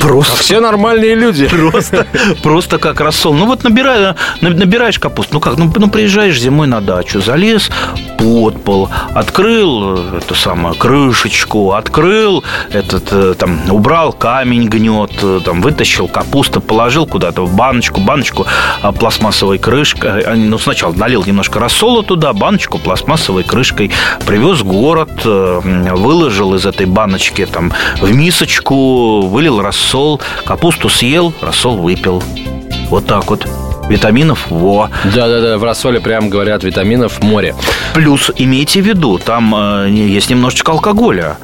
[0.00, 1.46] Про- Просто Все нормальные люди.
[1.48, 2.06] Просто,
[2.42, 3.34] просто как рассол.
[3.34, 5.34] Ну вот набираю, на- набираешь капусту.
[5.34, 7.70] Ну как, ну, ну приезжаешь зимой на дачу, залез
[8.18, 15.40] под пол, открыл э, эту самую крышечку, открыл этот, э, там, убрал камень гнет, э,
[15.44, 18.46] там, вытащил капусту, положил куда-то в баночку, баночку
[18.82, 20.22] а, пластмассовой крышкой.
[20.22, 23.90] А, Ну, сначала налил немножко рассола туда, баночку пластмассовой крышкой,
[24.26, 25.60] привез в город, э,
[25.94, 29.89] выложил из этой баночки там в мисочку, вылил рассол,
[30.44, 32.22] капусту съел, рассол выпил.
[32.88, 33.46] Вот так вот.
[33.88, 34.88] Витаминов во.
[35.04, 37.56] Да-да-да, в рассоле прям говорят витаминов море.
[37.92, 39.52] Плюс имейте в виду, там
[39.84, 41.36] э, есть немножечко алкоголя.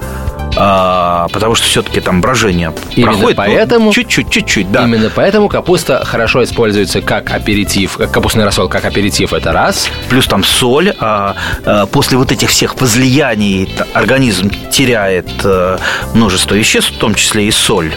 [0.58, 3.36] А, потому что все-таки там брожение Именно проходит.
[3.38, 4.84] ну, поэтому- чуть-чуть, чуть-чуть, да.
[4.84, 7.98] Именно поэтому капуста хорошо используется как аперитив.
[8.00, 9.88] э, Капустный рассол как аперитив это раз.
[10.08, 10.94] Плюс там соль.
[11.00, 15.78] а, а, после вот этих всех возлияний организм теряет э,
[16.14, 17.92] множество веществ, в том числе и соль.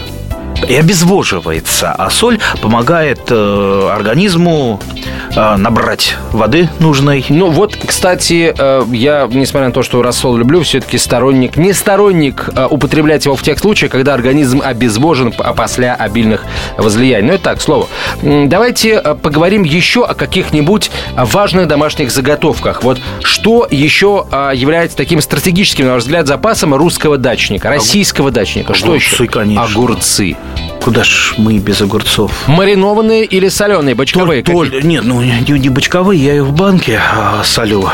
[0.68, 1.92] И обезвоживается.
[1.92, 4.80] А соль помогает э, организму
[5.34, 7.24] э, набрать воды нужной.
[7.28, 12.48] Ну вот, кстати, э, я, несмотря на то, что рассол люблю, все-таки сторонник, не сторонник
[12.54, 16.44] э, употреблять его в тех случаях, когда организм обезвожен после обильных
[16.76, 17.28] возлияний.
[17.28, 17.58] Ну, это так.
[18.22, 22.82] М, Давайте э, поговорим еще о каких-нибудь важных домашних заготовках.
[22.82, 28.74] Вот что еще э, является таким стратегическим, на ваш взгляд, запасом русского дачника, российского дачника?
[28.74, 29.26] Что Огурцы, еще?
[29.26, 29.64] конечно.
[29.64, 30.36] Огурцы.
[30.82, 32.32] Куда ж мы без огурцов?
[32.48, 34.42] Маринованные или соленые, бочковые?
[34.42, 34.86] Толь- какие?
[34.86, 37.88] Нет, ну не, не бочковые, я их в банке а, солю.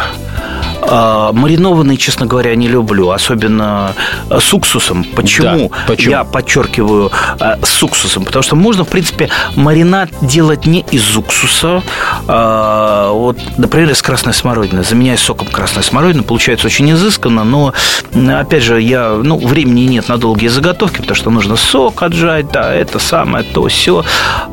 [0.88, 3.92] А, маринованный, честно говоря, не люблю, особенно
[4.31, 5.05] э, с уксусом.
[5.16, 5.69] Почему?
[5.69, 6.11] Да, почему?
[6.12, 11.83] Я подчеркиваю э, с уксусом, потому что можно, в принципе, маринад делать не из уксуса,
[12.29, 14.85] а, вот, например, из красной смородины.
[14.85, 17.73] Заменяя соком красной смородины, получается очень изысканно, но,
[18.14, 22.72] опять же, я, ну, времени нет на долгие заготовки, потому что нужно сок отжать, да,
[22.74, 24.04] это самое, то, все.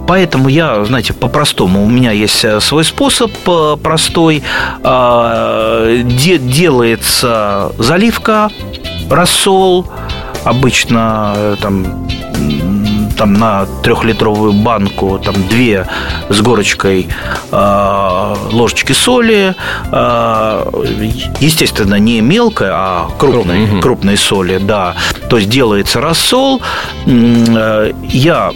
[0.07, 3.31] Поэтому я, знаете, по-простому, у меня есть э, свой способ
[3.81, 4.43] простой,
[4.83, 8.49] а, де- делается заливка,
[9.09, 9.87] рассол,
[10.43, 12.07] обычно э, там
[13.15, 15.87] там на трехлитровую банку там две
[16.29, 17.07] с горочкой
[17.51, 19.55] э, ложечки соли,
[19.91, 24.95] э, естественно не мелкой, а крупной, Крупной, крупной соли, да.
[25.29, 26.61] То есть делается рассол.
[27.05, 28.51] Э, я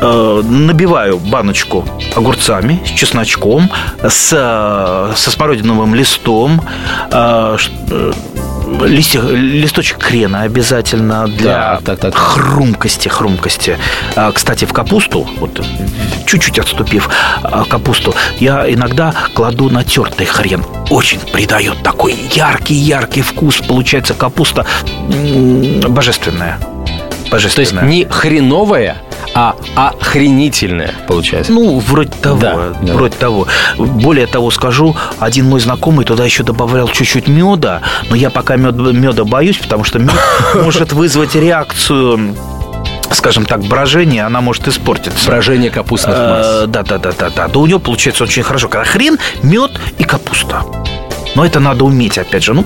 [0.00, 3.70] э, набиваю баночку огурцами с чесночком,
[4.02, 4.28] с,
[5.16, 6.60] со смородиновым листом,
[8.84, 12.14] листья, листочек крена обязательно для Так, так, так.
[12.14, 13.78] хрумкости, хрумкости.
[14.16, 15.64] А, Кстати, в капусту, вот
[16.26, 17.08] чуть-чуть отступив
[17.42, 20.64] а, капусту, я иногда кладу натертый хрен.
[20.90, 23.56] Очень придает такой яркий-яркий вкус.
[23.66, 24.64] Получается капуста
[25.12, 26.58] м, божественная.
[27.30, 27.84] То есть Божественная.
[27.84, 28.96] не хреновая,
[29.34, 31.52] а охренительная, получается.
[31.52, 32.92] Ну, вроде того, Да, да.
[32.94, 33.46] вроде того.
[33.78, 38.74] Более того скажу, один мой знакомый туда еще добавлял чуть-чуть меда, но я пока мед,
[38.76, 40.12] меда боюсь, потому что мед
[40.54, 42.34] может вызвать реакцию
[43.12, 45.26] скажем так, брожение, она может испортиться.
[45.26, 46.68] Брожение капустных Э, масс.
[46.68, 47.48] Да, да, да, да, да.
[47.48, 50.62] Да у него получается очень хорошо, когда хрен, мед и капуста.
[51.34, 52.54] Но это надо уметь, опять же.
[52.54, 52.64] Ну,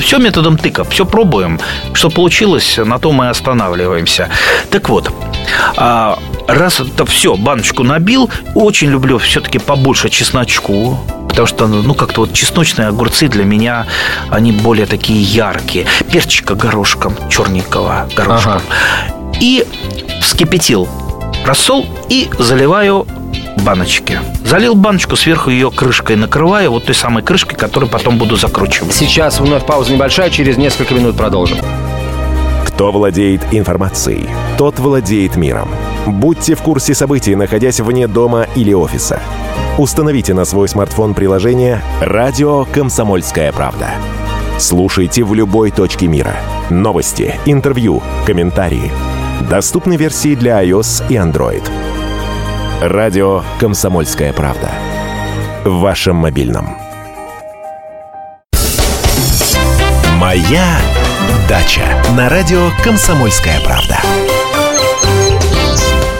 [0.00, 1.60] все методом тыка, все пробуем.
[1.92, 4.28] Что получилось, на то мы останавливаемся.
[4.70, 5.12] Так вот,
[5.76, 10.98] а, раз это все, баночку набил, очень люблю все-таки побольше чесночку.
[11.28, 13.86] Потому что, ну, как-то вот чесночные огурцы для меня,
[14.30, 15.86] они более такие яркие.
[16.10, 18.62] Перчика горошком, черненького горошком.
[19.40, 19.64] И
[20.20, 20.88] вскипятил
[21.46, 23.06] рассол и заливаю
[23.64, 24.18] баночки.
[24.44, 28.94] Залил баночку, сверху ее крышкой накрываю, вот той самой крышкой, которую потом буду закручивать.
[28.94, 31.58] Сейчас вновь пауза небольшая, через несколько минут продолжим.
[32.64, 35.68] Кто владеет информацией, тот владеет миром.
[36.06, 39.20] Будьте в курсе событий, находясь вне дома или офиса.
[39.78, 43.90] Установите на свой смартфон приложение «Радио Комсомольская правда».
[44.58, 46.34] Слушайте в любой точке мира.
[46.68, 48.90] Новости, интервью, комментарии.
[49.48, 51.62] Доступны версии для iOS и Android.
[52.80, 54.70] Радио «Комсомольская правда».
[55.64, 56.78] В вашем мобильном.
[60.14, 60.78] «Моя
[61.48, 61.82] дача»
[62.16, 63.98] на радио «Комсомольская правда».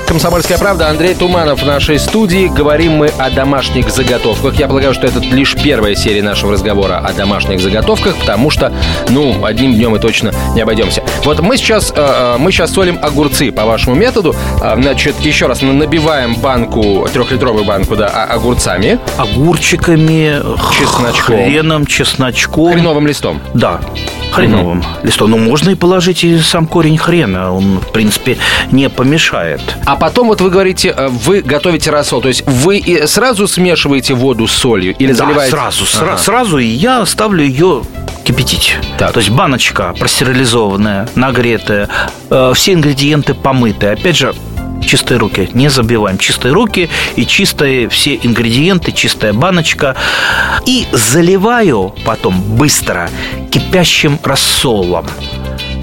[0.09, 2.49] Комсомольская правда, Андрей Туманов в нашей студии.
[2.49, 4.55] Говорим мы о домашних заготовках.
[4.55, 8.73] Я полагаю, что это лишь первая серия нашего разговора о домашних заготовках, потому что,
[9.11, 11.05] ну, одним днем мы точно не обойдемся.
[11.25, 14.35] Вот мы сейчас, э, э, мы сейчас солим огурцы по вашему методу.
[14.63, 20.41] А, Значит, еще раз набиваем банку, трехлитровую банку, да, огурцами, Огурчиками,
[20.79, 21.37] Чесночком.
[21.37, 22.73] хреном, чесночком.
[22.73, 23.41] хреновым листом.
[23.55, 23.81] Да,
[24.33, 25.31] хреновым листом.
[25.33, 27.53] Ну, можно и положить и сам корень хрена.
[27.53, 28.39] Он, в принципе,
[28.71, 29.61] не помешает.
[29.85, 34.47] А потом вот вы говорите, э, вы готовите рассол, то есть вы сразу смешиваете воду
[34.47, 35.51] с солью или Да, заливаете?
[35.51, 36.19] сразу, сра- Ага.
[36.19, 37.83] сразу, и я ставлю ее
[38.29, 38.77] кипятить.
[38.99, 39.13] Так.
[39.13, 41.89] То есть баночка простерилизованная, нагретая,
[42.29, 43.93] э, все ингредиенты помытые.
[43.93, 44.35] Опять же,
[44.87, 46.19] чистые руки, не забиваем.
[46.19, 49.97] Чистые руки и чистые все ингредиенты, чистая баночка.
[50.67, 53.09] И заливаю потом быстро
[53.51, 55.07] кипящим рассолом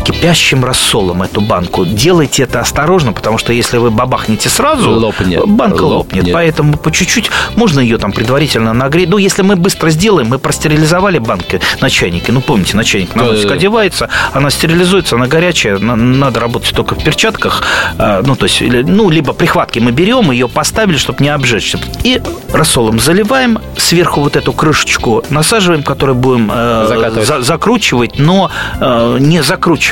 [0.05, 1.85] кипящим рассолом эту банку.
[1.85, 5.43] Делайте это осторожно, потому что если вы бабахнете сразу, Лопнет.
[5.47, 6.15] банка Лопнет.
[6.23, 6.33] лопнет.
[6.33, 9.09] Поэтому по чуть-чуть можно ее там предварительно нагреть.
[9.09, 12.31] Ну, если мы быстро сделаем, мы простерилизовали банки на чайнике.
[12.31, 13.35] Ну, помните, на чайник на Да-да-да.
[13.37, 17.63] носик одевается, она стерилизуется, она горячая, на- надо работать только в перчатках.
[17.97, 21.79] А, Ну, то есть, ну, либо прихватки мы берем, ее поставили, чтобы не обжечься.
[22.03, 22.21] И
[22.53, 27.27] рассолом заливаем, сверху вот эту крышечку насаживаем, которую будем э, Закатывать.
[27.27, 29.41] за- закручивать, но э, не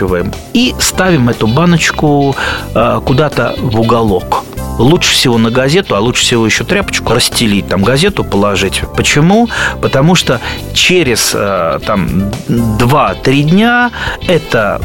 [0.03, 0.31] закручиваем.
[0.53, 2.35] И ставим эту баночку
[2.75, 4.43] э, куда-то в уголок.
[4.79, 8.81] Лучше всего на газету, а лучше всего еще тряпочку расстелить, там газету положить.
[8.95, 9.47] Почему?
[9.81, 10.39] Потому что
[10.73, 13.91] через э, там 2-3 дня
[14.27, 14.81] это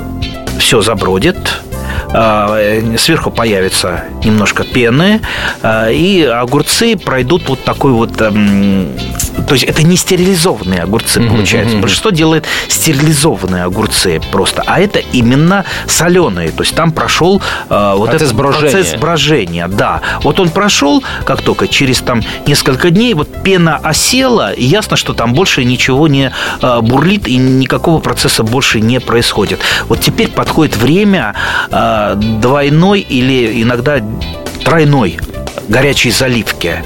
[0.59, 1.37] все забродит,
[2.13, 5.21] э, сверху появится немножко пены,
[5.65, 8.89] и огурцы пройдут вот такой вот эм,
[9.47, 11.77] то есть это не стерилизованные огурцы получается.
[11.79, 16.51] Большинство делает стерилизованные огурцы просто, а это именно соленые.
[16.51, 18.71] То есть там прошел э, вот Процесс этот брожения.
[18.73, 20.01] процесс брожения, да.
[20.23, 25.15] Вот он прошел, как только через там несколько дней, вот пена осела, и ясно, что
[25.15, 29.61] там больше ничего не э, бурлит и никакого процесса больше не происходит.
[29.89, 31.35] Вот теперь подходит время
[31.71, 34.01] э, двойной или иногда
[34.65, 35.19] тройной
[35.69, 36.83] горячей заливки.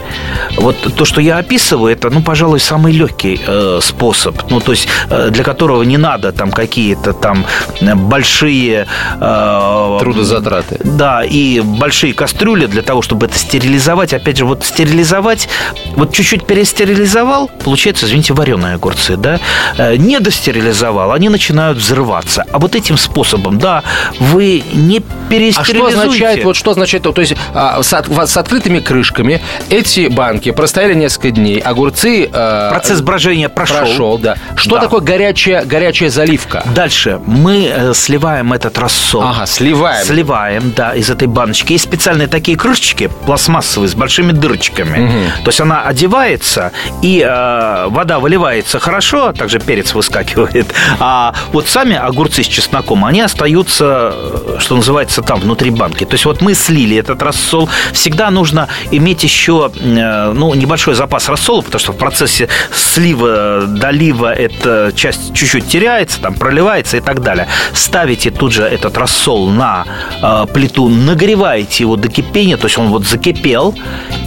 [0.57, 4.51] Вот то, что я описываю, это, ну, пожалуй, самый легкий э, способ.
[4.51, 7.45] Ну, то есть э, для которого не надо там какие-то там
[7.81, 8.87] большие...
[9.21, 10.81] э, Трудозатраты.
[10.85, 14.13] да, и большие кастрюли для того, чтобы это стерилизовать.
[14.13, 15.49] Опять же, вот стерилизовать,
[15.97, 19.41] вот чуть-чуть перестерилизовал, получается, извините, вареные огурцы, да?
[19.79, 22.45] Э, Не достерилизовал, они начинают взрываться.
[22.53, 23.83] А вот этим способом, да,
[24.19, 25.91] вы не А перестерилизуете.
[25.93, 30.95] что означает, вот что означает, то есть а, с, с открытыми крышками эти банки простояли
[30.95, 32.29] несколько дней, огурцы...
[32.33, 33.77] а, Процесс брожения прошел.
[33.79, 34.37] прошел, да.
[34.57, 34.83] Что Да.
[34.83, 36.63] такое горячая, горячая заливка?
[36.75, 39.23] Дальше мы э, сливаем этот рассол.
[39.23, 40.05] Ага, сливаем.
[40.07, 41.73] Сливаем, да, из этой баночки.
[41.73, 45.31] Есть специальные такие крышечки пластмассовые с большими дырочками.
[45.45, 50.67] То есть она одевается, и э, вода выливается хорошо, также перец выскакивает.
[50.99, 56.05] А вот сами огурцы с чесноком, они остаются, э, что называется, там, внутри банки.
[56.05, 57.69] То есть вот мы слили этот рассол.
[57.93, 64.33] Всегда нужно иметь еще э, ну, небольшой запас рассола, потому что в процессе слива, долива
[64.33, 67.49] эта часть чуть-чуть теряется, там проливается и так далее.
[67.73, 69.85] Ставите тут же этот рассол на
[70.23, 73.75] э, плиту, нагреваете его до кипения, то есть он вот закипел,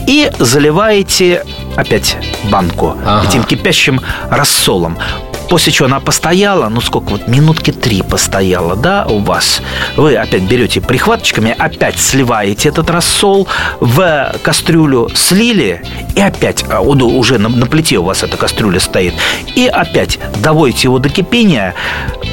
[0.08, 1.44] и заливаете
[1.76, 2.18] опять
[2.50, 3.28] банку Ага.
[3.28, 4.98] этим кипящим рассолом.
[5.50, 9.62] После чего она постояла, ну сколько вот, минутки три постояла, да, у вас.
[9.96, 13.48] Вы опять берете прихваточками, опять сливаете этот рассол
[13.80, 15.84] в кастрюлю, слили,
[16.16, 19.14] и опять, а, он уже на, на плите у вас эта кастрюля стоит,
[19.56, 21.76] и опять доводите его до кипения,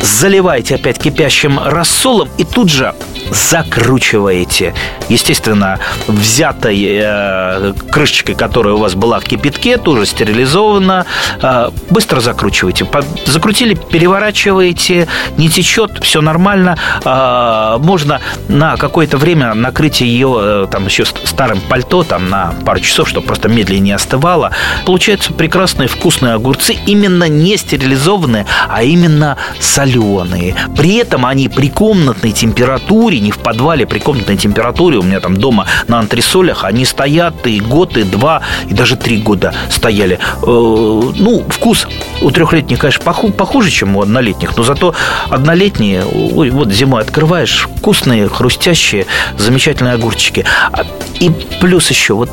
[0.00, 2.94] заливаете опять кипящим рассолом, и тут же
[3.30, 4.74] закручиваете.
[5.08, 11.06] Естественно, взятой э, крышечкой, которая у вас была в кипятке, тоже стерилизована,
[11.40, 12.84] э, быстро закручиваете.
[13.26, 16.76] Закрутили, переворачиваете, не течет, все нормально.
[17.04, 22.52] Э, можно на какое-то время накрыть ее э, там еще ст- старым пальто там на
[22.66, 24.50] пару часов, чтобы просто медленнее остывало.
[24.86, 30.54] Получаются прекрасные вкусные огурцы, именно не стерилизованные, а именно соленые.
[30.76, 35.36] При этом они при комнатной температуре, не в подвале, при комнатной температуре, у меня там
[35.36, 40.18] дома на антресолях, они стоят и год, и два, и даже три года стояли.
[40.42, 41.86] Э, Ну, вкус
[42.20, 44.94] у трехлетних, конечно, поху- похуже, чем у однолетних, но зато
[45.30, 49.06] однолетние, ой, вот зимой открываешь, вкусные, хрустящие,
[49.38, 50.44] замечательные огурчики.
[50.72, 50.84] А-
[51.20, 51.30] И
[51.60, 52.30] плюс еще, вот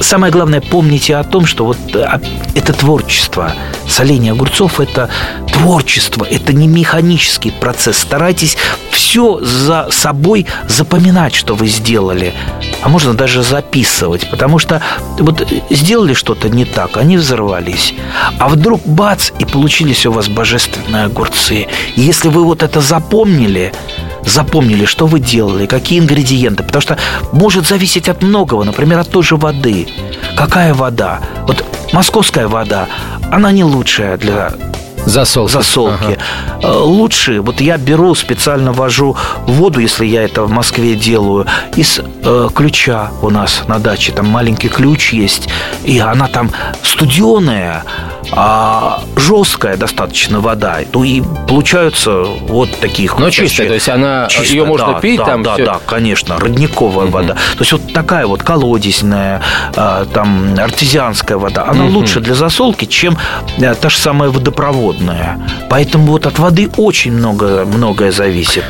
[0.00, 2.20] Самое главное, помните о том, что вот а,
[2.54, 3.52] это творчество.
[3.88, 5.08] Соление огурцов– это
[5.52, 7.98] творчество, это не механический процесс.
[7.98, 8.56] Старайтесь
[8.90, 12.34] все за собой запоминать, что вы сделали.
[12.82, 14.82] А можно даже записывать, потому что
[15.18, 17.94] вот сделали что-то не так, они взорвались.
[18.38, 21.68] А вдруг бац, и получились у вас божественные огурцы.
[21.96, 23.72] И если вы вот это запомнили,
[24.26, 26.62] запомнили, что вы делали, какие ингредиенты.
[26.62, 26.98] Потому что
[27.32, 29.86] может зависеть от многого, например, от той же воды.
[30.36, 31.20] Какая вода?
[31.46, 32.88] Вот московская вода,
[33.30, 34.52] она не лучшая для
[35.06, 35.52] Засолки.
[35.52, 36.18] засолки.
[36.62, 36.62] Ага.
[36.62, 41.46] Э, Лучше, вот я беру, специально вожу воду, если я это в Москве делаю,
[41.76, 44.12] из э, ключа у нас на даче.
[44.12, 45.48] Там маленький ключ есть,
[45.84, 46.50] и она там
[46.82, 47.84] студеная,
[48.32, 50.78] а жесткая достаточно вода.
[50.92, 55.18] Ну и получаются вот такие Но хрустящие- чистая, то есть она- её можно да, пить,
[55.18, 57.34] да, там да, всё- да, конечно, родниковая вода.
[57.34, 59.42] То есть вот такая вот колодезная,
[59.76, 63.18] а, там артезианская вода, она лучше для засолки, чем
[63.58, 64.30] э, та же самая
[64.94, 65.38] водопроводная.
[65.68, 68.64] Поэтому вот от воды очень много, многое зависит.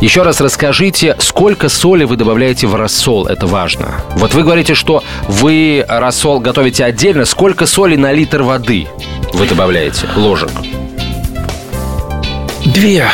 [0.00, 4.00] Еще раз расскажите, сколько соли вы добавляете в рассол, это важно.
[4.16, 7.26] Вот вы говорите, что вы рассол готовите отдельно.
[7.26, 8.86] Сколько соли на литр воды
[9.34, 10.50] вы добавляете, ложек?
[12.64, 13.06] Две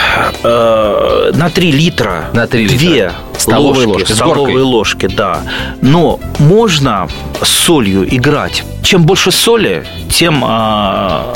[0.43, 2.27] э, на три литра.
[2.33, 2.79] На три литра.
[2.79, 5.41] Две Столовые ложки с столовые ложки, да.
[5.83, 7.09] Но можно
[7.41, 8.65] с солью играть.
[8.83, 11.33] Чем больше соли, тем а,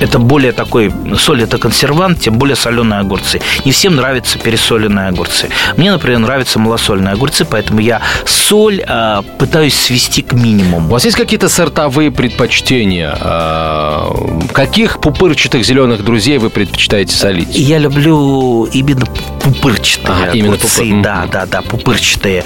[0.00, 3.40] это более такой, соль это консервант, тем более соленые огурцы.
[3.64, 5.48] Не всем нравятся пересоленные огурцы.
[5.76, 10.88] Мне, например, нравятся малосольные огурцы, поэтому я соль а, пытаюсь свести к У минимуму.
[10.88, 13.16] вас есть какие-то сортовые предпочтения?
[13.20, 14.12] А,
[14.52, 17.48] каких пупырчатых зеленых друзей вы предпочитаете солить?
[17.54, 19.06] Я люблю именно
[19.42, 20.82] пупырчатые Ага, именно огурцы.
[20.82, 22.44] пупыр- Да, да, да, пупырчатые.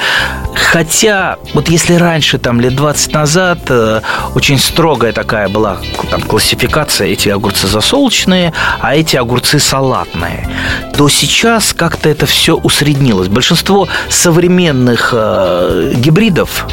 [0.55, 4.01] Хотя, вот если раньше, там, лет 20 назад, э,
[4.35, 5.79] очень строгая такая была
[6.11, 10.49] там, классификация, эти огурцы засолочные, а эти огурцы салатные,
[10.97, 13.29] то сейчас как-то это все усреднилось.
[13.29, 16.67] Большинство современных э, гибридов,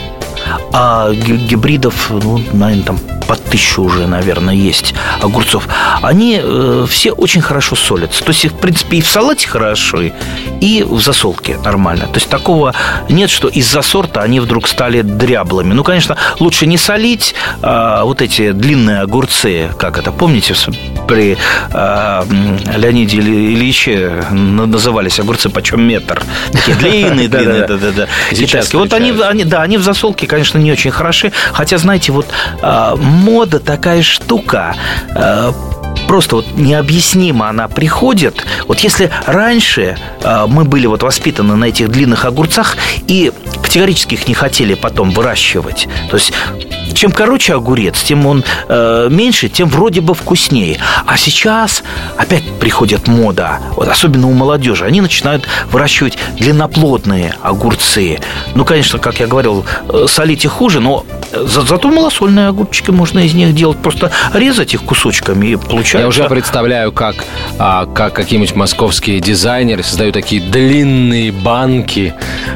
[0.71, 5.67] а ги- гибридов, ну, наверное, там по тысячу уже, наверное, есть огурцов.
[6.01, 8.23] Они э, все очень хорошо солятся.
[8.23, 10.11] То есть, в принципе, и в салате хороши,
[10.59, 12.05] и в засолке нормально.
[12.07, 12.73] То есть, такого
[13.09, 15.73] нет, что из-за сорта они вдруг стали дряблыми.
[15.73, 20.53] Ну, конечно, лучше не солить а, вот эти длинные огурцы, как это, помните,
[21.07, 21.37] при
[21.73, 26.21] м, Леониде Ильиче на- назывались огурцы почем метр.
[26.51, 28.07] Такие длинные, длинные, да-да-да.
[28.31, 28.79] Китайские.
[28.79, 31.31] Вот они, да, они в засолке, конечно, не очень хороши.
[31.51, 32.27] Хотя, знаете, вот
[32.61, 34.75] а, мода такая штука.
[35.15, 35.53] а,
[36.07, 38.45] Просто вот необъяснимо она приходит.
[38.67, 42.77] Вот если раньше а, мы были вот воспитаны на этих длинных огурцах
[43.07, 43.31] и
[43.63, 45.87] категорически их не хотели потом выращивать.
[46.09, 46.33] То есть
[46.93, 50.77] чем короче огурец, тем он э, меньше, тем вроде бы вкуснее.
[51.07, 51.83] А сейчас
[52.17, 54.85] опять приходит мода, вот особенно у молодежи.
[54.85, 58.19] Они начинают выращивать длинноплодные огурцы.
[58.55, 63.19] Ну, конечно, как я говорил, э, солить их хуже, но за- зато малосольные огурчики можно
[63.19, 63.77] из них делать.
[63.79, 65.97] Просто резать их кусочками и получается...
[65.99, 67.15] Я уже представляю, как,
[67.59, 72.13] а, как какие-нибудь московские дизайнеры создают такие длинные банки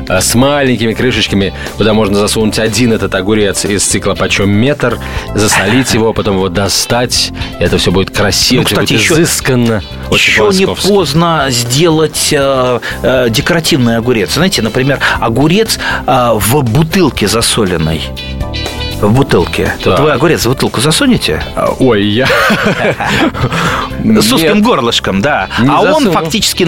[0.07, 4.99] а, с маленькими крышечками, куда можно засунуть один этот огурец из цикла почем метр,
[5.35, 7.31] засолить его, потом его достать.
[7.59, 9.83] Это все будет красиво, Ну, кстати, будет еще- изысканно.
[10.11, 14.33] Еще не поздно сделать э, э, декоративный огурец.
[14.33, 18.01] Знаете, например, огурец э, в бутылке засоленной.
[19.01, 19.73] В бутылке.
[19.85, 19.99] Вот Так.
[19.99, 21.43] вы огурец в бутылку засунете?
[21.79, 22.27] Ой, я...
[24.03, 25.49] С узким горлышком, да.
[25.67, 26.63] А он фактически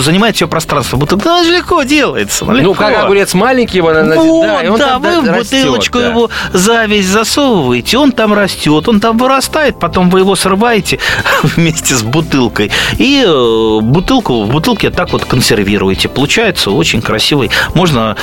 [0.00, 0.96] занимает все пространство.
[0.96, 2.44] Бутылка ну, легко делается.
[2.44, 4.16] Ну, как огурец маленький, его надо...
[4.16, 6.08] Вот, да, да, вы в бутылочку да.
[6.08, 10.98] его зависть засовываете, он там растет, он там вырастает, потом вы его срываете
[11.42, 16.08] вместе с бутылкой и э, бутылку в бутылке так вот консервируете.
[16.08, 17.50] Получается очень красивый.
[17.74, 18.16] Можно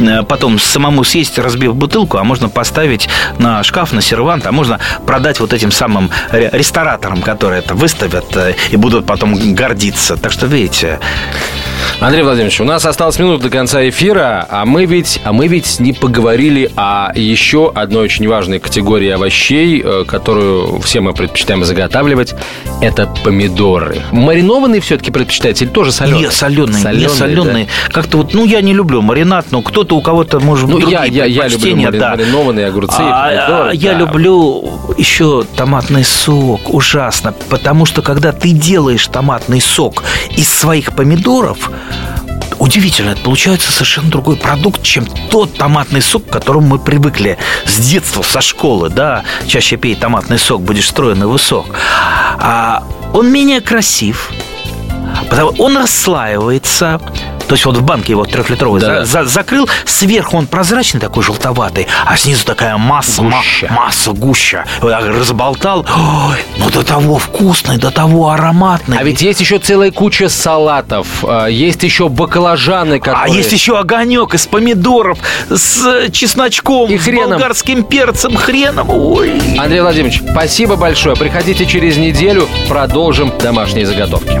[0.00, 3.08] э, потом самому съесть, разбив бутылку, а можно поставить
[3.38, 8.36] на шкаф, на сервант, а можно продать вот этим самым ре- рестораторам, которые это выставят
[8.36, 10.16] э, и будут потом гордиться.
[10.16, 11.00] Так что, видите,
[12.00, 15.78] Андрей Владимирович, у нас осталось минут до конца эфира, а мы ведь, а мы ведь
[15.80, 22.34] не поговорили о еще одной очень важной категории овощей, э, которую все мы предпочитаем заготавливать.
[22.80, 24.00] Это помидоры.
[24.10, 26.24] Маринованные все-таки предпочитаете или тоже соленые?
[26.24, 27.68] Не соленые, не соленые.
[27.90, 31.04] Как-то вот, ну, я не люблю маринад, но кто-то у кого-то может Ну, другие я,
[31.04, 32.10] я, я люблю мари- да.
[32.10, 33.70] маринованные огурцы А, помидоры.
[33.70, 33.98] а, я да.
[33.98, 40.02] люблю еще томатный сок, ужасно, потому что когда ты делаешь томатный сок
[40.36, 41.70] из своих помидоров,
[42.58, 47.36] Удивительно, это получается совершенно другой продукт, чем тот томатный сок, к которому мы привыкли
[47.66, 51.66] с детства, со школы, да, чаще пей томатный сок, будешь стройный высок.
[52.38, 54.30] А он менее красив,
[55.28, 57.00] потому он расслаивается.
[57.52, 59.04] То есть вот в банке его трехлитровый Да.
[59.04, 63.66] за- за- закрыл, сверху он прозрачный такой желтоватый, а снизу такая масса, ма- Гуща.
[63.70, 64.64] масса гуща.
[64.80, 68.96] Разболтал, Ой, ну до того вкусный, до того ароматный.
[68.98, 73.36] А ведь есть еще целая куча салатов, а, есть еще баклажаны, А которые...
[73.36, 75.18] есть еще огонек из помидоров
[75.50, 77.32] с э, чесночком, И с хреном.
[77.32, 78.88] болгарским перцем, хреном.
[78.88, 79.30] Ой.
[79.58, 81.16] Андрей Владимирович, спасибо большое.
[81.16, 84.40] Приходите через неделю, продолжим домашние заготовки.